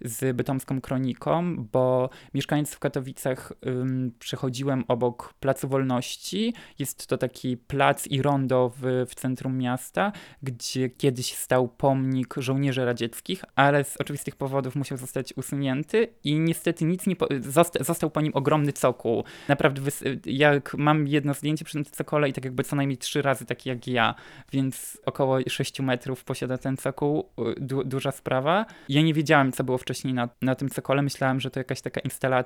z 0.00 0.36
Bytomską 0.36 0.80
Kroniką, 0.80 1.56
bo 1.72 2.10
mieszkając 2.48 2.74
w 2.74 2.78
Katowicach 2.78 3.52
ym, 3.66 4.12
przechodziłem 4.18 4.84
obok 4.88 5.34
Placu 5.40 5.68
Wolności. 5.68 6.54
Jest 6.78 7.06
to 7.06 7.18
taki 7.18 7.56
plac 7.56 8.06
i 8.06 8.22
rondo 8.22 8.72
w, 8.76 9.06
w 9.08 9.14
centrum 9.14 9.58
miasta, 9.58 10.12
gdzie 10.42 10.90
kiedyś 10.90 11.34
stał 11.34 11.68
pomnik 11.68 12.34
żołnierzy 12.36 12.84
radzieckich, 12.84 13.44
ale 13.54 13.84
z 13.84 13.96
oczywistych 13.96 14.36
powodów 14.36 14.76
musiał 14.76 14.98
zostać 14.98 15.32
usunięty 15.36 16.08
i 16.24 16.38
niestety 16.38 16.84
nic 16.84 17.06
nie. 17.06 17.16
Po, 17.16 17.26
zosta, 17.40 17.84
został 17.84 18.10
po 18.10 18.20
nim 18.20 18.32
ogromny 18.34 18.72
cokół. 18.72 19.24
Naprawdę, 19.48 19.82
jak 20.26 20.74
mam 20.74 21.06
jedno 21.06 21.34
zdjęcie 21.34 21.64
przy 21.64 21.74
tym 21.74 21.84
cokole 21.84 22.28
i 22.28 22.32
tak 22.32 22.44
jakby 22.44 22.64
co 22.64 22.76
najmniej 22.76 22.98
trzy 22.98 23.22
razy 23.22 23.44
taki 23.44 23.68
jak 23.68 23.86
ja, 23.86 24.14
więc 24.52 24.98
około 25.06 25.38
6 25.48 25.80
metrów 25.80 26.24
posiada 26.24 26.58
ten 26.58 26.76
cokół. 26.76 27.28
Du, 27.60 27.84
duża 27.84 28.12
sprawa. 28.12 28.66
Ja 28.88 29.02
nie 29.02 29.14
wiedziałem, 29.14 29.52
co 29.52 29.64
było 29.64 29.78
wcześniej 29.78 30.14
na, 30.14 30.28
na 30.42 30.54
tym 30.54 30.68
cokole. 30.68 31.02
Myślałem, 31.02 31.40
że 31.40 31.50
to 31.50 31.60
jakaś 31.60 31.80
taka 31.80 32.00
instalacja, 32.00 32.37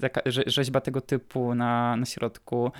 taka 0.00 0.20
rzeźba 0.26 0.80
tego 0.80 1.00
typu 1.00 1.54
na, 1.54 1.96
na 1.96 2.06
środku 2.06 2.72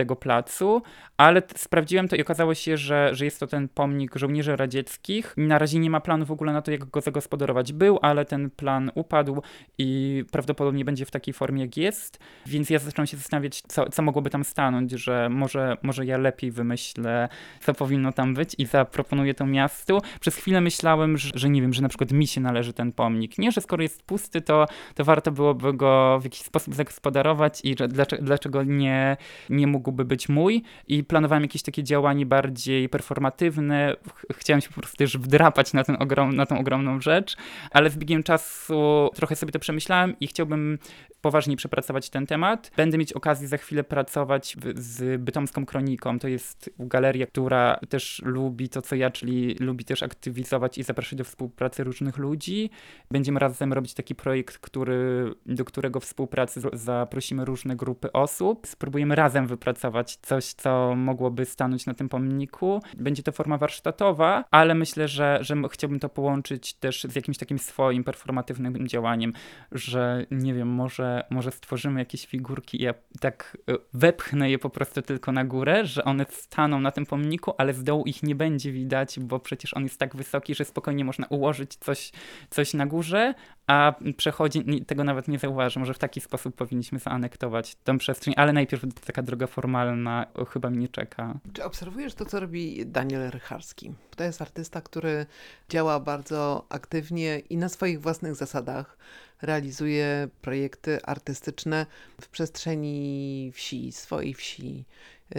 tego 0.00 0.16
placu, 0.16 0.82
ale 1.16 1.42
sprawdziłem 1.56 2.08
to 2.08 2.16
i 2.16 2.22
okazało 2.22 2.54
się, 2.54 2.76
że, 2.76 3.10
że 3.12 3.24
jest 3.24 3.40
to 3.40 3.46
ten 3.46 3.68
pomnik 3.68 4.16
żołnierzy 4.16 4.56
radzieckich. 4.56 5.34
Na 5.36 5.58
razie 5.58 5.78
nie 5.78 5.90
ma 5.90 6.00
planu 6.00 6.26
w 6.26 6.30
ogóle 6.30 6.52
na 6.52 6.62
to, 6.62 6.70
jak 6.70 6.84
go 6.84 7.00
zagospodarować 7.00 7.72
był, 7.72 7.98
ale 8.02 8.24
ten 8.24 8.50
plan 8.50 8.90
upadł 8.94 9.42
i 9.78 10.24
prawdopodobnie 10.32 10.84
będzie 10.84 11.04
w 11.04 11.10
takiej 11.10 11.34
formie, 11.34 11.62
jak 11.62 11.76
jest. 11.76 12.18
Więc 12.46 12.70
ja 12.70 12.78
zacząłem 12.78 13.06
się 13.06 13.16
zastanawiać, 13.16 13.62
co, 13.68 13.90
co 13.90 14.02
mogłoby 14.02 14.30
tam 14.30 14.44
stanąć, 14.44 14.90
że 14.90 15.28
może, 15.28 15.76
może 15.82 16.06
ja 16.06 16.18
lepiej 16.18 16.50
wymyślę, 16.50 17.28
co 17.60 17.74
powinno 17.74 18.12
tam 18.12 18.34
być 18.34 18.54
i 18.58 18.66
zaproponuję 18.66 19.34
to 19.34 19.46
miastu. 19.46 20.00
Przez 20.20 20.36
chwilę 20.36 20.60
myślałem, 20.60 21.18
że, 21.18 21.30
że 21.34 21.50
nie 21.50 21.62
wiem, 21.62 21.72
że 21.72 21.82
na 21.82 21.88
przykład 21.88 22.12
mi 22.12 22.26
się 22.26 22.40
należy 22.40 22.72
ten 22.72 22.92
pomnik. 22.92 23.38
Nie, 23.38 23.52
że 23.52 23.60
skoro 23.60 23.82
jest 23.82 24.02
pusty, 24.02 24.40
to, 24.40 24.66
to 24.94 25.04
warto 25.04 25.32
byłoby 25.32 25.72
go 25.72 26.18
w 26.20 26.24
jakiś 26.24 26.40
sposób 26.40 26.74
zagospodarować 26.74 27.60
i 27.64 27.76
że 27.78 27.88
dlaczego, 27.88 28.22
dlaczego 28.22 28.62
nie, 28.62 29.16
nie 29.50 29.66
mógłby 29.90 30.04
być 30.04 30.28
mój 30.28 30.62
i 30.88 31.04
planowałem 31.04 31.42
jakieś 31.42 31.62
takie 31.62 31.82
działanie 31.82 32.26
bardziej 32.26 32.88
performatywne. 32.88 33.96
Chciałem 34.32 34.60
się 34.60 34.68
po 34.68 34.74
prostu 34.74 34.96
też 34.96 35.18
wdrapać 35.18 35.72
na, 35.72 35.84
ten 35.84 35.96
ogrom, 35.98 36.36
na 36.36 36.46
tą 36.46 36.58
ogromną 36.58 37.00
rzecz, 37.00 37.36
ale 37.70 37.90
z 37.90 37.96
biegiem 37.96 38.22
czasu 38.22 39.10
trochę 39.14 39.36
sobie 39.36 39.52
to 39.52 39.58
przemyślałem 39.58 40.14
i 40.20 40.26
chciałbym 40.26 40.78
poważniej 41.20 41.56
przepracować 41.56 42.10
ten 42.10 42.26
temat. 42.26 42.70
Będę 42.76 42.98
mieć 42.98 43.12
okazję 43.12 43.48
za 43.48 43.56
chwilę 43.56 43.84
pracować 43.84 44.56
z 44.74 45.22
Bytomską 45.22 45.66
Kroniką. 45.66 46.18
To 46.18 46.28
jest 46.28 46.70
galeria, 46.78 47.26
która 47.26 47.80
też 47.88 48.22
lubi 48.24 48.68
to, 48.68 48.82
co 48.82 48.96
ja, 48.96 49.10
czyli 49.10 49.56
lubi 49.60 49.84
też 49.84 50.02
aktywizować 50.02 50.78
i 50.78 50.82
zapraszać 50.82 51.18
do 51.18 51.24
współpracy 51.24 51.84
różnych 51.84 52.16
ludzi. 52.16 52.70
Będziemy 53.10 53.40
razem 53.40 53.72
robić 53.72 53.94
taki 53.94 54.14
projekt, 54.14 54.58
który, 54.58 55.30
do 55.46 55.64
którego 55.64 56.00
współpracy 56.00 56.60
zaprosimy 56.72 57.44
różne 57.44 57.76
grupy 57.76 58.12
osób. 58.12 58.66
Spróbujemy 58.66 59.14
razem 59.14 59.46
wypracować 59.46 60.18
coś, 60.22 60.44
co 60.44 60.94
mogłoby 60.96 61.44
stanąć 61.44 61.86
na 61.86 61.94
tym 61.94 62.08
pomniku. 62.08 62.82
Będzie 62.98 63.22
to 63.22 63.32
forma 63.32 63.58
warsztatowa, 63.58 64.44
ale 64.50 64.74
myślę, 64.74 65.08
że, 65.08 65.38
że 65.40 65.56
chciałbym 65.70 66.00
to 66.00 66.08
połączyć 66.08 66.74
też 66.74 67.04
z 67.04 67.16
jakimś 67.16 67.38
takim 67.38 67.58
swoim 67.58 68.04
performatywnym 68.04 68.88
działaniem, 68.88 69.32
że 69.72 70.26
nie 70.30 70.54
wiem, 70.54 70.68
może 70.68 71.09
może, 71.30 71.50
stworzymy 71.50 72.00
jakieś 72.00 72.26
figurki 72.26 72.80
i 72.80 72.84
ja 72.84 72.94
tak 73.20 73.56
e, 73.70 73.74
wepchnę 73.94 74.50
je 74.50 74.58
po 74.58 74.70
prostu 74.70 75.02
tylko 75.02 75.32
na 75.32 75.44
górę, 75.44 75.86
że 75.86 76.04
one 76.04 76.26
staną 76.30 76.80
na 76.80 76.90
tym 76.90 77.06
pomniku, 77.06 77.52
ale 77.58 77.74
z 77.74 77.84
dołu 77.84 78.04
ich 78.04 78.22
nie 78.22 78.34
będzie 78.34 78.72
widać, 78.72 79.20
bo 79.20 79.40
przecież 79.40 79.74
on 79.74 79.82
jest 79.82 79.98
tak 79.98 80.16
wysoki, 80.16 80.54
że 80.54 80.64
spokojnie 80.64 81.04
można 81.04 81.26
ułożyć 81.26 81.76
coś, 81.76 82.12
coś 82.50 82.74
na 82.74 82.86
górze, 82.86 83.34
a 83.70 83.94
przechodzi, 84.16 84.84
tego 84.84 85.04
nawet 85.04 85.28
nie 85.28 85.38
zauważy. 85.38 85.80
Może 85.80 85.94
w 85.94 85.98
taki 85.98 86.20
sposób 86.20 86.56
powinniśmy 86.56 86.98
zaanektować 86.98 87.74
tę 87.74 87.98
przestrzeń, 87.98 88.34
ale 88.36 88.52
najpierw 88.52 88.82
taka 89.06 89.22
droga 89.22 89.46
formalna 89.46 90.26
chyba 90.48 90.70
mnie 90.70 90.88
czeka. 90.88 91.38
Czy 91.52 91.64
obserwujesz 91.64 92.14
to, 92.14 92.24
co 92.24 92.40
robi 92.40 92.86
Daniel 92.86 93.30
Rycharski? 93.30 93.94
To 94.16 94.24
jest 94.24 94.42
artysta, 94.42 94.80
który 94.80 95.26
działa 95.68 96.00
bardzo 96.00 96.66
aktywnie 96.68 97.38
i 97.38 97.56
na 97.56 97.68
swoich 97.68 98.00
własnych 98.00 98.34
zasadach 98.34 98.98
realizuje 99.42 100.28
projekty 100.42 101.02
artystyczne 101.02 101.86
w 102.20 102.28
przestrzeni 102.28 103.52
wsi, 103.54 103.92
swojej 103.92 104.34
wsi. 104.34 104.84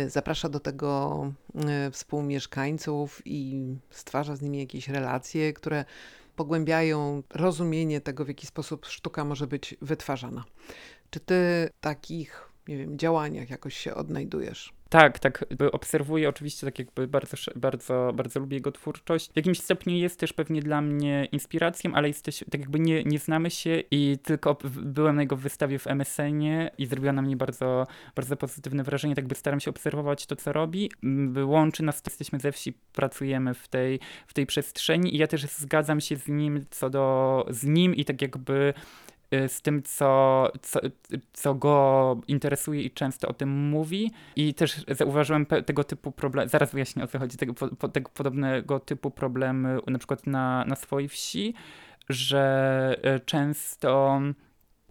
Zaprasza 0.07 0.49
do 0.49 0.59
tego 0.59 1.23
y, 1.87 1.91
współmieszkańców 1.91 3.21
i 3.25 3.65
stwarza 3.89 4.35
z 4.35 4.41
nimi 4.41 4.59
jakieś 4.59 4.89
relacje, 4.89 5.53
które 5.53 5.85
pogłębiają 6.41 7.23
rozumienie 7.29 8.01
tego, 8.01 8.25
w 8.25 8.27
jaki 8.27 8.47
sposób 8.47 8.85
sztuka 8.85 9.25
może 9.25 9.47
być 9.47 9.75
wytwarzana. 9.81 10.43
Czy 11.09 11.19
ty 11.19 11.69
takich, 11.81 12.50
nie 12.67 12.77
wiem, 12.77 12.97
działaniach 12.97 13.49
jakoś 13.49 13.77
się 13.77 13.95
odnajdujesz? 13.95 14.73
Tak, 14.91 15.19
tak, 15.19 15.45
obserwuję 15.71 16.29
oczywiście, 16.29 16.67
tak 16.67 16.79
jakby 16.79 17.07
bardzo, 17.07 17.37
bardzo, 17.55 18.11
bardzo 18.15 18.39
lubię 18.39 18.57
jego 18.57 18.71
twórczość. 18.71 19.31
W 19.33 19.35
jakimś 19.35 19.59
stopniu 19.59 19.95
jest 19.95 20.19
też 20.19 20.33
pewnie 20.33 20.61
dla 20.61 20.81
mnie 20.81 21.27
inspiracją, 21.31 21.93
ale 21.93 22.07
jesteś, 22.07 22.43
tak 22.51 22.61
jakby 22.61 22.79
nie, 22.79 23.03
nie 23.03 23.19
znamy 23.19 23.49
się 23.49 23.83
i 23.91 24.17
tylko 24.23 24.57
byłem 24.81 25.15
na 25.15 25.21
jego 25.21 25.35
wystawie 25.35 25.79
w 25.79 25.87
MSN-ie 25.87 26.71
i 26.77 26.85
zrobiła 26.85 27.13
na 27.13 27.21
mnie 27.21 27.37
bardzo, 27.37 27.87
bardzo 28.15 28.37
pozytywne 28.37 28.83
wrażenie, 28.83 29.15
tak 29.15 29.27
by 29.27 29.35
staram 29.35 29.59
się 29.59 29.69
obserwować 29.69 30.25
to, 30.25 30.35
co 30.35 30.53
robi. 30.53 30.91
Łączy 31.45 31.83
nas, 31.83 32.01
jesteśmy 32.07 32.39
ze 32.39 32.51
wsi, 32.51 32.73
pracujemy 32.93 33.53
w 33.53 33.67
tej, 33.67 33.99
w 34.27 34.33
tej 34.33 34.45
przestrzeni 34.45 35.15
i 35.15 35.17
ja 35.17 35.27
też 35.27 35.41
zgadzam 35.41 36.01
się 36.01 36.15
z 36.15 36.27
nim 36.27 36.65
co 36.69 36.89
do, 36.89 37.45
z 37.49 37.63
nim 37.63 37.95
i 37.95 38.05
tak 38.05 38.21
jakby 38.21 38.73
z 39.47 39.61
tym, 39.61 39.83
co, 39.83 40.51
co, 40.61 40.79
co 41.33 41.55
go 41.55 42.17
interesuje 42.27 42.81
i 42.81 42.91
często 42.91 43.27
o 43.27 43.33
tym 43.33 43.49
mówi. 43.49 44.11
I 44.35 44.53
też 44.53 44.85
zauważyłem 44.87 45.45
tego 45.45 45.83
typu 45.83 46.11
problemy, 46.11 46.49
zaraz 46.49 46.71
wyjaśnię 46.71 47.03
o 47.03 47.07
co 47.07 47.19
chodzi, 47.19 47.37
tego, 47.37 47.53
po, 47.53 47.87
tego 47.87 48.09
podobnego 48.13 48.79
typu 48.79 49.11
problemy 49.11 49.79
na 49.87 49.97
przykład 49.97 50.27
na, 50.27 50.65
na 50.65 50.75
swojej 50.75 51.09
wsi, 51.09 51.53
że 52.09 52.95
y, 53.15 53.19
często 53.19 54.21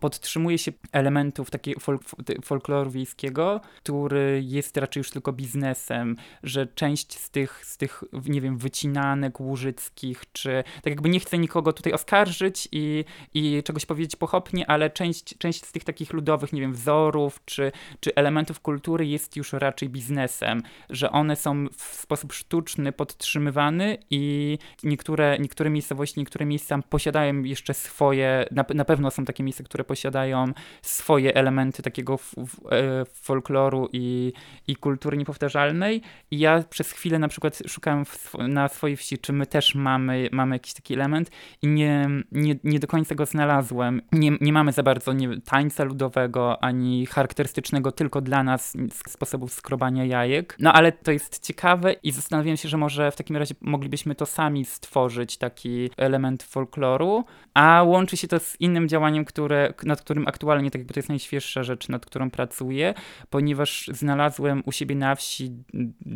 podtrzymuje 0.00 0.58
się 0.58 0.72
elementów 0.92 1.50
takiego 1.50 1.80
folk, 1.80 2.02
folkloru 2.44 2.90
wiejskiego, 2.90 3.60
który 3.76 4.42
jest 4.44 4.76
raczej 4.76 5.00
już 5.00 5.10
tylko 5.10 5.32
biznesem, 5.32 6.16
że 6.42 6.66
część 6.66 7.18
z 7.18 7.30
tych, 7.30 7.66
z 7.66 7.76
tych, 7.76 8.04
nie 8.28 8.40
wiem, 8.40 8.58
wycinanek 8.58 9.40
łużyckich, 9.40 10.22
czy 10.32 10.64
tak 10.74 10.86
jakby 10.86 11.08
nie 11.08 11.20
chcę 11.20 11.38
nikogo 11.38 11.72
tutaj 11.72 11.92
oskarżyć 11.92 12.68
i, 12.72 13.04
i 13.34 13.62
czegoś 13.62 13.86
powiedzieć 13.86 14.16
pochopnie, 14.16 14.70
ale 14.70 14.90
część, 14.90 15.38
część 15.38 15.66
z 15.66 15.72
tych 15.72 15.84
takich 15.84 16.12
ludowych, 16.12 16.52
nie 16.52 16.60
wiem, 16.60 16.72
wzorów, 16.72 17.40
czy, 17.44 17.72
czy 18.00 18.14
elementów 18.14 18.60
kultury 18.60 19.06
jest 19.06 19.36
już 19.36 19.52
raczej 19.52 19.88
biznesem, 19.88 20.62
że 20.90 21.10
one 21.10 21.36
są 21.36 21.66
w 21.72 21.82
sposób 21.82 22.32
sztuczny 22.32 22.92
podtrzymywane 22.92 23.96
i 24.10 24.58
niektóre, 24.82 25.38
niektóre 25.38 25.70
miejscowości, 25.70 26.20
niektóre 26.20 26.46
miejsca 26.46 26.78
posiadają 26.90 27.42
jeszcze 27.42 27.74
swoje, 27.74 28.46
na, 28.50 28.64
na 28.74 28.84
pewno 28.84 29.10
są 29.10 29.24
takie 29.24 29.42
miejsca, 29.42 29.64
które 29.64 29.84
posiadają 29.90 30.52
swoje 30.82 31.34
elementy 31.34 31.82
takiego 31.82 32.14
e, 32.14 33.04
folkloru 33.04 33.88
i, 33.92 34.32
i 34.66 34.76
kultury 34.76 35.16
niepowtarzalnej. 35.16 36.02
I 36.30 36.38
ja 36.38 36.64
przez 36.70 36.92
chwilę 36.92 37.18
na 37.18 37.28
przykład 37.28 37.62
szukałem 37.66 38.00
sw 38.02 38.48
na 38.48 38.68
swojej 38.68 38.96
wsi, 38.96 39.18
czy 39.18 39.32
my 39.32 39.46
też 39.46 39.74
mamy, 39.74 40.28
mamy 40.32 40.54
jakiś 40.54 40.74
taki 40.74 40.94
element 40.94 41.30
i 41.62 41.66
nie, 41.66 42.08
nie, 42.32 42.56
nie 42.64 42.78
do 42.78 42.86
końca 42.86 43.14
go 43.14 43.26
znalazłem. 43.26 44.02
Nie, 44.12 44.30
nie 44.40 44.52
mamy 44.52 44.72
za 44.72 44.82
bardzo 44.82 45.12
nie, 45.12 45.40
tańca 45.40 45.84
ludowego, 45.84 46.64
ani 46.64 47.06
charakterystycznego 47.06 47.92
tylko 47.92 48.20
dla 48.20 48.42
nas 48.42 48.76
sposobów 49.08 49.52
skrobania 49.52 50.04
jajek. 50.04 50.56
No 50.58 50.72
ale 50.72 50.92
to 50.92 51.12
jest 51.12 51.46
ciekawe 51.46 51.92
i 51.92 52.12
zastanawiam 52.12 52.56
się, 52.56 52.68
że 52.68 52.76
może 52.76 53.10
w 53.10 53.16
takim 53.16 53.36
razie 53.36 53.54
moglibyśmy 53.60 54.14
to 54.14 54.26
sami 54.26 54.64
stworzyć, 54.64 55.36
taki 55.36 55.90
element 55.96 56.42
folkloru, 56.42 57.24
a 57.54 57.82
łączy 57.82 58.16
się 58.16 58.28
to 58.28 58.38
z 58.38 58.60
innym 58.60 58.88
działaniem, 58.88 59.24
które, 59.24 59.74
nad 59.86 60.00
którym 60.00 60.28
aktualnie, 60.28 60.70
tak 60.70 60.80
jakby 60.80 60.94
to 60.94 60.98
jest 61.00 61.08
najświeższa 61.08 61.62
rzecz, 61.62 61.88
nad 61.88 62.06
którą 62.06 62.30
pracuję, 62.30 62.94
ponieważ 63.30 63.90
znalazłem 63.92 64.62
u 64.66 64.72
siebie 64.72 64.94
na 64.94 65.14
wsi 65.14 65.52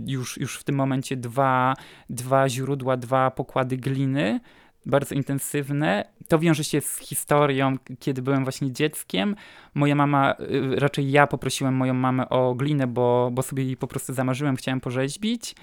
już, 0.06 0.38
już 0.38 0.58
w 0.58 0.64
tym 0.64 0.74
momencie 0.74 1.16
dwa, 1.16 1.74
dwa 2.10 2.48
źródła, 2.48 2.96
dwa 2.96 3.30
pokłady 3.30 3.76
gliny, 3.76 4.40
bardzo 4.86 5.14
intensywne. 5.14 6.04
To 6.28 6.38
wiąże 6.38 6.64
się 6.64 6.80
z 6.80 6.98
historią, 6.98 7.76
kiedy 7.98 8.22
byłem 8.22 8.44
właśnie 8.44 8.72
dzieckiem. 8.72 9.36
Moja 9.74 9.94
mama, 9.94 10.34
y, 10.40 10.80
raczej 10.80 11.10
ja 11.10 11.26
poprosiłem 11.26 11.74
moją 11.74 11.94
mamę 11.94 12.28
o 12.28 12.54
glinę, 12.54 12.86
bo, 12.86 13.30
bo 13.32 13.42
sobie 13.42 13.64
jej 13.64 13.76
po 13.76 13.86
prostu 13.86 14.14
zamarzyłem, 14.14 14.56
chciałem 14.56 14.80
porzeźbić. 14.80 15.54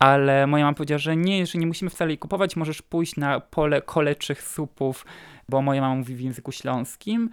Ale 0.00 0.46
moja 0.46 0.64
mama 0.64 0.74
powiedziała, 0.74 0.98
że 0.98 1.16
nie, 1.16 1.46
że 1.46 1.58
nie 1.58 1.66
musimy 1.66 1.90
wcale 1.90 2.10
jej 2.10 2.18
kupować, 2.18 2.56
możesz 2.56 2.82
pójść 2.82 3.16
na 3.16 3.40
pole 3.40 3.82
koleczych 3.82 4.42
supów, 4.42 5.04
bo 5.52 5.62
moja 5.62 5.80
mama 5.80 5.94
mówi 5.94 6.14
w 6.14 6.20
języku 6.20 6.52
śląskim. 6.52 7.30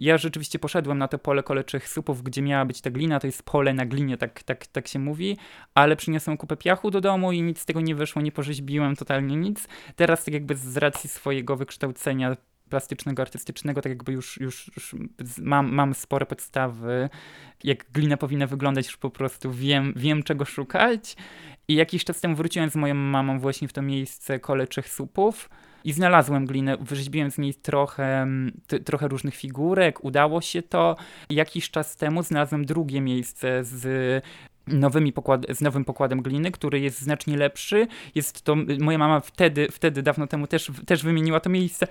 Ja 0.00 0.18
rzeczywiście 0.18 0.58
poszedłem 0.58 0.98
na 0.98 1.08
to 1.08 1.18
pole 1.18 1.42
koleczych 1.42 1.88
supów, 1.88 2.22
gdzie 2.22 2.42
miała 2.42 2.64
być 2.64 2.80
ta 2.80 2.90
glina, 2.90 3.20
to 3.20 3.26
jest 3.26 3.42
pole 3.42 3.74
na 3.74 3.86
glinie, 3.86 4.16
tak, 4.16 4.42
tak, 4.42 4.66
tak 4.66 4.88
się 4.88 4.98
mówi, 4.98 5.36
ale 5.74 5.96
przyniosłem 5.96 6.36
kupę 6.36 6.56
piachu 6.56 6.90
do 6.90 7.00
domu 7.00 7.32
i 7.32 7.42
nic 7.42 7.60
z 7.60 7.64
tego 7.64 7.80
nie 7.80 7.94
wyszło, 7.94 8.22
nie 8.22 8.32
porzeźbiłem 8.32 8.96
totalnie 8.96 9.36
nic. 9.36 9.68
Teraz 9.96 10.24
tak 10.24 10.34
jakby 10.34 10.54
z 10.54 10.76
racji 10.76 11.10
swojego 11.10 11.56
wykształcenia 11.56 12.36
plastycznego, 12.70 13.22
artystycznego, 13.22 13.82
tak 13.82 13.90
jakby 13.90 14.12
już, 14.12 14.40
już, 14.40 14.70
już 14.76 14.94
mam, 15.38 15.72
mam 15.72 15.94
spore 15.94 16.26
podstawy, 16.26 17.08
jak 17.64 17.90
glina 17.90 18.16
powinna 18.16 18.46
wyglądać, 18.46 18.86
już 18.86 18.96
po 18.96 19.10
prostu 19.10 19.52
wiem, 19.52 19.92
wiem 19.96 20.22
czego 20.22 20.44
szukać. 20.44 21.16
I 21.68 21.74
jakiś 21.74 22.04
czas 22.04 22.20
temu 22.20 22.36
wróciłem 22.36 22.70
z 22.70 22.76
moją 22.76 22.94
mamą 22.94 23.40
właśnie 23.40 23.68
w 23.68 23.72
to 23.72 23.82
miejsce 23.82 24.40
koleczych 24.40 24.88
supów 24.88 25.48
i 25.84 25.92
znalazłem 25.92 26.46
glinę, 26.46 26.76
wyrzeźbiłem 26.80 27.30
z 27.30 27.38
niej 27.38 27.54
trochę, 27.54 28.26
trochę 28.84 29.08
różnych 29.08 29.34
figurek, 29.34 30.04
udało 30.04 30.40
się 30.40 30.62
to. 30.62 30.96
Jakiś 31.30 31.70
czas 31.70 31.96
temu 31.96 32.22
znalazłem 32.22 32.64
drugie 32.64 33.00
miejsce 33.00 33.64
z 33.64 34.24
nowymi 34.72 35.12
pokład, 35.12 35.46
z 35.48 35.60
nowym 35.60 35.84
pokładem 35.84 36.22
gliny, 36.22 36.50
który 36.50 36.80
jest 36.80 37.00
znacznie 37.00 37.36
lepszy. 37.36 37.86
Jest 38.14 38.42
to, 38.42 38.56
moja 38.80 38.98
mama 38.98 39.20
wtedy, 39.20 39.68
wtedy 39.72 40.02
dawno 40.02 40.26
temu 40.26 40.46
też, 40.46 40.70
też 40.86 41.02
wymieniła 41.02 41.40
to 41.40 41.50
miejsce, 41.50 41.86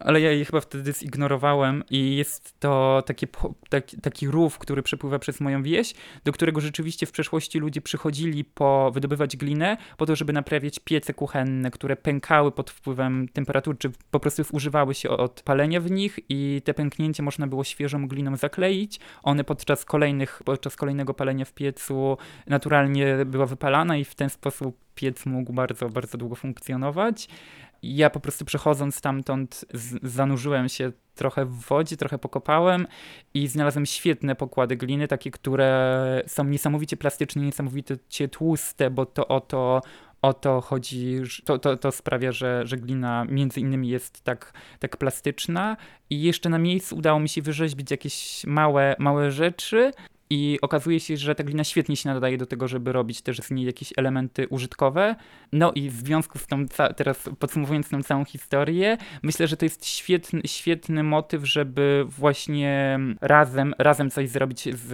ale 0.00 0.20
ja 0.20 0.32
je 0.32 0.44
chyba 0.44 0.60
wtedy 0.60 0.92
zignorowałem 0.92 1.84
i 1.90 2.16
jest 2.16 2.60
to 2.60 3.02
taki, 3.06 3.26
taki 4.02 4.28
rów, 4.28 4.58
który 4.58 4.82
przepływa 4.82 5.18
przez 5.18 5.40
moją 5.40 5.62
wieś, 5.62 5.94
do 6.24 6.32
którego 6.32 6.60
rzeczywiście 6.60 7.06
w 7.06 7.12
przeszłości 7.12 7.58
ludzie 7.58 7.80
przychodzili 7.80 8.44
po 8.44 8.90
wydobywać 8.94 9.36
glinę, 9.36 9.76
po 9.96 10.06
to, 10.06 10.16
żeby 10.16 10.32
naprawiać 10.32 10.78
piece 10.78 11.14
kuchenne, 11.14 11.70
które 11.70 11.96
pękały 11.96 12.52
pod 12.52 12.70
wpływem 12.70 13.28
temperatury, 13.28 13.78
czy 13.78 13.90
po 14.10 14.20
prostu 14.20 14.42
używały 14.52 14.94
się 14.94 15.10
od 15.10 15.42
palenia 15.42 15.80
w 15.80 15.90
nich 15.90 16.18
i 16.28 16.62
te 16.64 16.74
pęknięcia 16.74 17.22
można 17.22 17.46
było 17.46 17.64
świeżą 17.64 18.08
gliną 18.08 18.36
zakleić. 18.36 19.00
One 19.22 19.44
podczas 19.44 19.84
kolejnych, 19.84 20.42
podczas 20.44 20.76
kolejnego 20.76 21.14
palenia 21.14 21.44
w 21.44 21.52
piecu 21.52 22.16
naturalnie 22.46 23.24
była 23.26 23.46
wypalana 23.46 23.96
i 23.96 24.04
w 24.04 24.14
ten 24.14 24.30
sposób 24.30 24.76
piec 24.94 25.26
mógł 25.26 25.52
bardzo, 25.52 25.88
bardzo 25.88 26.18
długo 26.18 26.34
funkcjonować. 26.36 27.28
Ja 27.82 28.10
po 28.10 28.20
prostu 28.20 28.44
przechodząc 28.44 28.96
stamtąd 28.96 29.64
zanurzyłem 30.02 30.68
się 30.68 30.92
trochę 31.14 31.44
w 31.44 31.54
wodzie, 31.54 31.96
trochę 31.96 32.18
pokopałem 32.18 32.86
i 33.34 33.48
znalazłem 33.48 33.86
świetne 33.86 34.34
pokłady 34.34 34.76
gliny, 34.76 35.08
takie, 35.08 35.30
które 35.30 36.22
są 36.26 36.44
niesamowicie 36.44 36.96
plastyczne, 36.96 37.42
niesamowicie 37.42 38.28
tłuste, 38.30 38.90
bo 38.90 39.06
to 39.06 39.28
o 39.28 39.40
to, 39.40 39.80
o 40.22 40.32
to 40.32 40.60
chodzi, 40.60 41.20
to, 41.44 41.58
to, 41.58 41.76
to 41.76 41.92
sprawia, 41.92 42.32
że, 42.32 42.66
że 42.66 42.76
glina 42.76 43.24
między 43.24 43.60
innymi 43.60 43.88
jest 43.88 44.24
tak, 44.24 44.52
tak 44.78 44.96
plastyczna 44.96 45.76
i 46.10 46.22
jeszcze 46.22 46.48
na 46.48 46.58
miejscu 46.58 46.96
udało 46.96 47.20
mi 47.20 47.28
się 47.28 47.42
wyrzeźbić 47.42 47.90
jakieś 47.90 48.44
małe, 48.46 48.96
małe 48.98 49.30
rzeczy, 49.30 49.90
i 50.30 50.58
okazuje 50.62 51.00
się, 51.00 51.16
że 51.16 51.34
ta 51.34 51.44
glina 51.44 51.64
świetnie 51.64 51.96
się 51.96 52.08
nadaje 52.08 52.38
do 52.38 52.46
tego, 52.46 52.68
żeby 52.68 52.92
robić 52.92 53.22
też 53.22 53.38
z 53.38 53.50
niej 53.50 53.66
jakieś 53.66 53.92
elementy 53.96 54.48
użytkowe. 54.48 55.16
No 55.52 55.72
i 55.72 55.90
w 55.90 55.94
związku 55.94 56.38
z 56.38 56.46
tą, 56.46 56.66
teraz 56.96 57.30
podsumowując 57.38 57.88
tą 57.88 58.02
całą 58.02 58.24
historię, 58.24 58.96
myślę, 59.22 59.46
że 59.46 59.56
to 59.56 59.64
jest 59.64 59.86
świetny, 59.86 60.40
świetny 60.46 61.02
motyw, 61.02 61.44
żeby 61.44 62.04
właśnie 62.08 62.98
razem, 63.20 63.74
razem 63.78 64.10
coś 64.10 64.28
zrobić 64.28 64.62
z, 64.62 64.86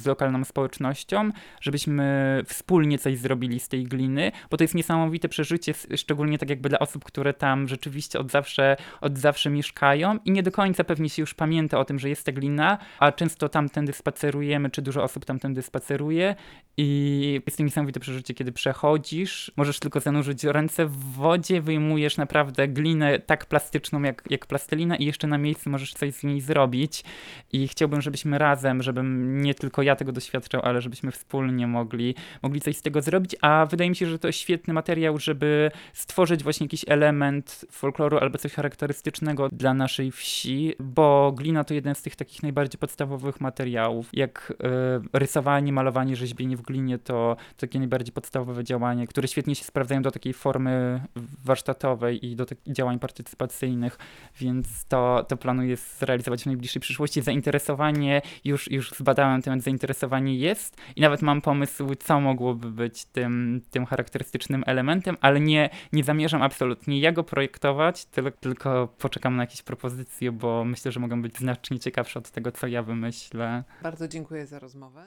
z 0.00 0.06
lokalną 0.06 0.44
społecznością, 0.44 1.30
żebyśmy 1.60 2.42
wspólnie 2.46 2.98
coś 2.98 3.18
zrobili 3.18 3.60
z 3.60 3.68
tej 3.68 3.84
gliny, 3.84 4.32
bo 4.50 4.56
to 4.56 4.64
jest 4.64 4.74
niesamowite 4.74 5.28
przeżycie, 5.28 5.74
szczególnie 5.96 6.38
tak 6.38 6.50
jakby 6.50 6.68
dla 6.68 6.78
osób, 6.78 7.04
które 7.04 7.34
tam 7.34 7.68
rzeczywiście 7.68 8.18
od 8.18 8.30
zawsze, 8.30 8.76
od 9.00 9.18
zawsze 9.18 9.50
mieszkają 9.50 10.18
i 10.24 10.30
nie 10.30 10.42
do 10.42 10.52
końca 10.52 10.84
pewnie 10.84 11.08
się 11.08 11.22
już 11.22 11.34
pamięta 11.34 11.78
o 11.78 11.84
tym, 11.84 11.98
że 11.98 12.08
jest 12.08 12.26
ta 12.26 12.32
glina, 12.32 12.78
a 12.98 13.12
często 13.12 13.48
tamtędy 13.48 13.92
spacerujemy 13.92 14.59
wiemy, 14.60 14.70
czy 14.70 14.82
dużo 14.82 15.02
osób 15.02 15.24
tamtędy 15.24 15.62
spaceruje 15.62 16.34
i 16.76 17.40
jest 17.46 17.58
to 17.58 17.64
niesamowite 17.64 18.00
przeżycie, 18.00 18.34
kiedy 18.34 18.52
przechodzisz, 18.52 19.52
możesz 19.56 19.80
tylko 19.80 20.00
zanurzyć 20.00 20.44
ręce 20.44 20.86
w 20.86 20.96
wodzie, 20.96 21.60
wyjmujesz 21.60 22.16
naprawdę 22.16 22.68
glinę 22.68 23.18
tak 23.18 23.46
plastyczną 23.46 24.02
jak, 24.02 24.22
jak 24.30 24.46
plastelina 24.46 24.96
i 24.96 25.04
jeszcze 25.04 25.26
na 25.26 25.38
miejscu 25.38 25.70
możesz 25.70 25.94
coś 25.94 26.14
z 26.14 26.24
niej 26.24 26.40
zrobić 26.40 27.04
i 27.52 27.68
chciałbym, 27.68 28.00
żebyśmy 28.00 28.38
razem, 28.38 28.82
żebym 28.82 29.40
nie 29.42 29.54
tylko 29.54 29.82
ja 29.82 29.96
tego 29.96 30.12
doświadczał, 30.12 30.60
ale 30.64 30.80
żebyśmy 30.80 31.10
wspólnie 31.10 31.66
mogli, 31.66 32.14
mogli 32.42 32.60
coś 32.60 32.76
z 32.76 32.82
tego 32.82 33.02
zrobić, 33.02 33.36
a 33.40 33.66
wydaje 33.70 33.90
mi 33.90 33.96
się, 33.96 34.06
że 34.06 34.18
to 34.18 34.32
świetny 34.32 34.74
materiał, 34.74 35.18
żeby 35.18 35.70
stworzyć 35.92 36.42
właśnie 36.42 36.64
jakiś 36.64 36.84
element 36.88 37.64
folkloru 37.70 38.18
albo 38.18 38.38
coś 38.38 38.52
charakterystycznego 38.52 39.48
dla 39.48 39.74
naszej 39.74 40.10
wsi, 40.10 40.74
bo 40.80 41.32
glina 41.36 41.64
to 41.64 41.74
jeden 41.74 41.94
z 41.94 42.02
tych 42.02 42.16
takich 42.16 42.42
najbardziej 42.42 42.78
podstawowych 42.78 43.40
materiałów. 43.40 44.08
Jak 44.12 44.49
E, 44.50 45.18
rysowanie, 45.18 45.72
malowanie, 45.72 46.16
rzeźbienie 46.16 46.56
w 46.56 46.62
glinie 46.62 46.98
to 46.98 47.36
takie 47.56 47.78
najbardziej 47.78 48.12
podstawowe 48.12 48.64
działanie, 48.64 49.06
które 49.06 49.28
świetnie 49.28 49.54
się 49.54 49.64
sprawdzają 49.64 50.02
do 50.02 50.10
takiej 50.10 50.32
formy 50.32 51.00
warsztatowej 51.44 52.26
i 52.26 52.36
do 52.36 52.46
takich 52.46 52.74
działań 52.74 52.98
partycypacyjnych, 52.98 53.98
więc 54.40 54.84
to, 54.84 55.24
to 55.28 55.36
planuję 55.36 55.76
zrealizować 55.76 56.42
w 56.42 56.46
najbliższej 56.46 56.80
przyszłości. 56.80 57.22
Zainteresowanie, 57.22 58.22
już, 58.44 58.70
już 58.70 58.90
zbadałem 58.90 59.42
temat, 59.42 59.60
zainteresowanie 59.62 60.36
jest 60.36 60.76
i 60.96 61.00
nawet 61.00 61.22
mam 61.22 61.40
pomysł, 61.40 61.94
co 61.94 62.20
mogłoby 62.20 62.70
być 62.70 63.04
tym, 63.04 63.60
tym 63.70 63.86
charakterystycznym 63.86 64.64
elementem, 64.66 65.16
ale 65.20 65.40
nie, 65.40 65.70
nie 65.92 66.04
zamierzam 66.04 66.42
absolutnie 66.42 67.00
ja 67.00 67.12
go 67.12 67.24
projektować, 67.24 68.04
tylko, 68.04 68.30
tylko 68.30 68.88
poczekam 68.98 69.36
na 69.36 69.42
jakieś 69.42 69.62
propozycje, 69.62 70.32
bo 70.32 70.64
myślę, 70.64 70.92
że 70.92 71.00
mogą 71.00 71.22
być 71.22 71.38
znacznie 71.38 71.78
ciekawsze 71.78 72.18
od 72.18 72.30
tego, 72.30 72.52
co 72.52 72.66
ja 72.66 72.82
wymyślę. 72.82 73.64
Bardzo 73.82 74.08
dziękuję 74.40 74.46
za 74.46 74.58
rozmowę. 74.58 75.06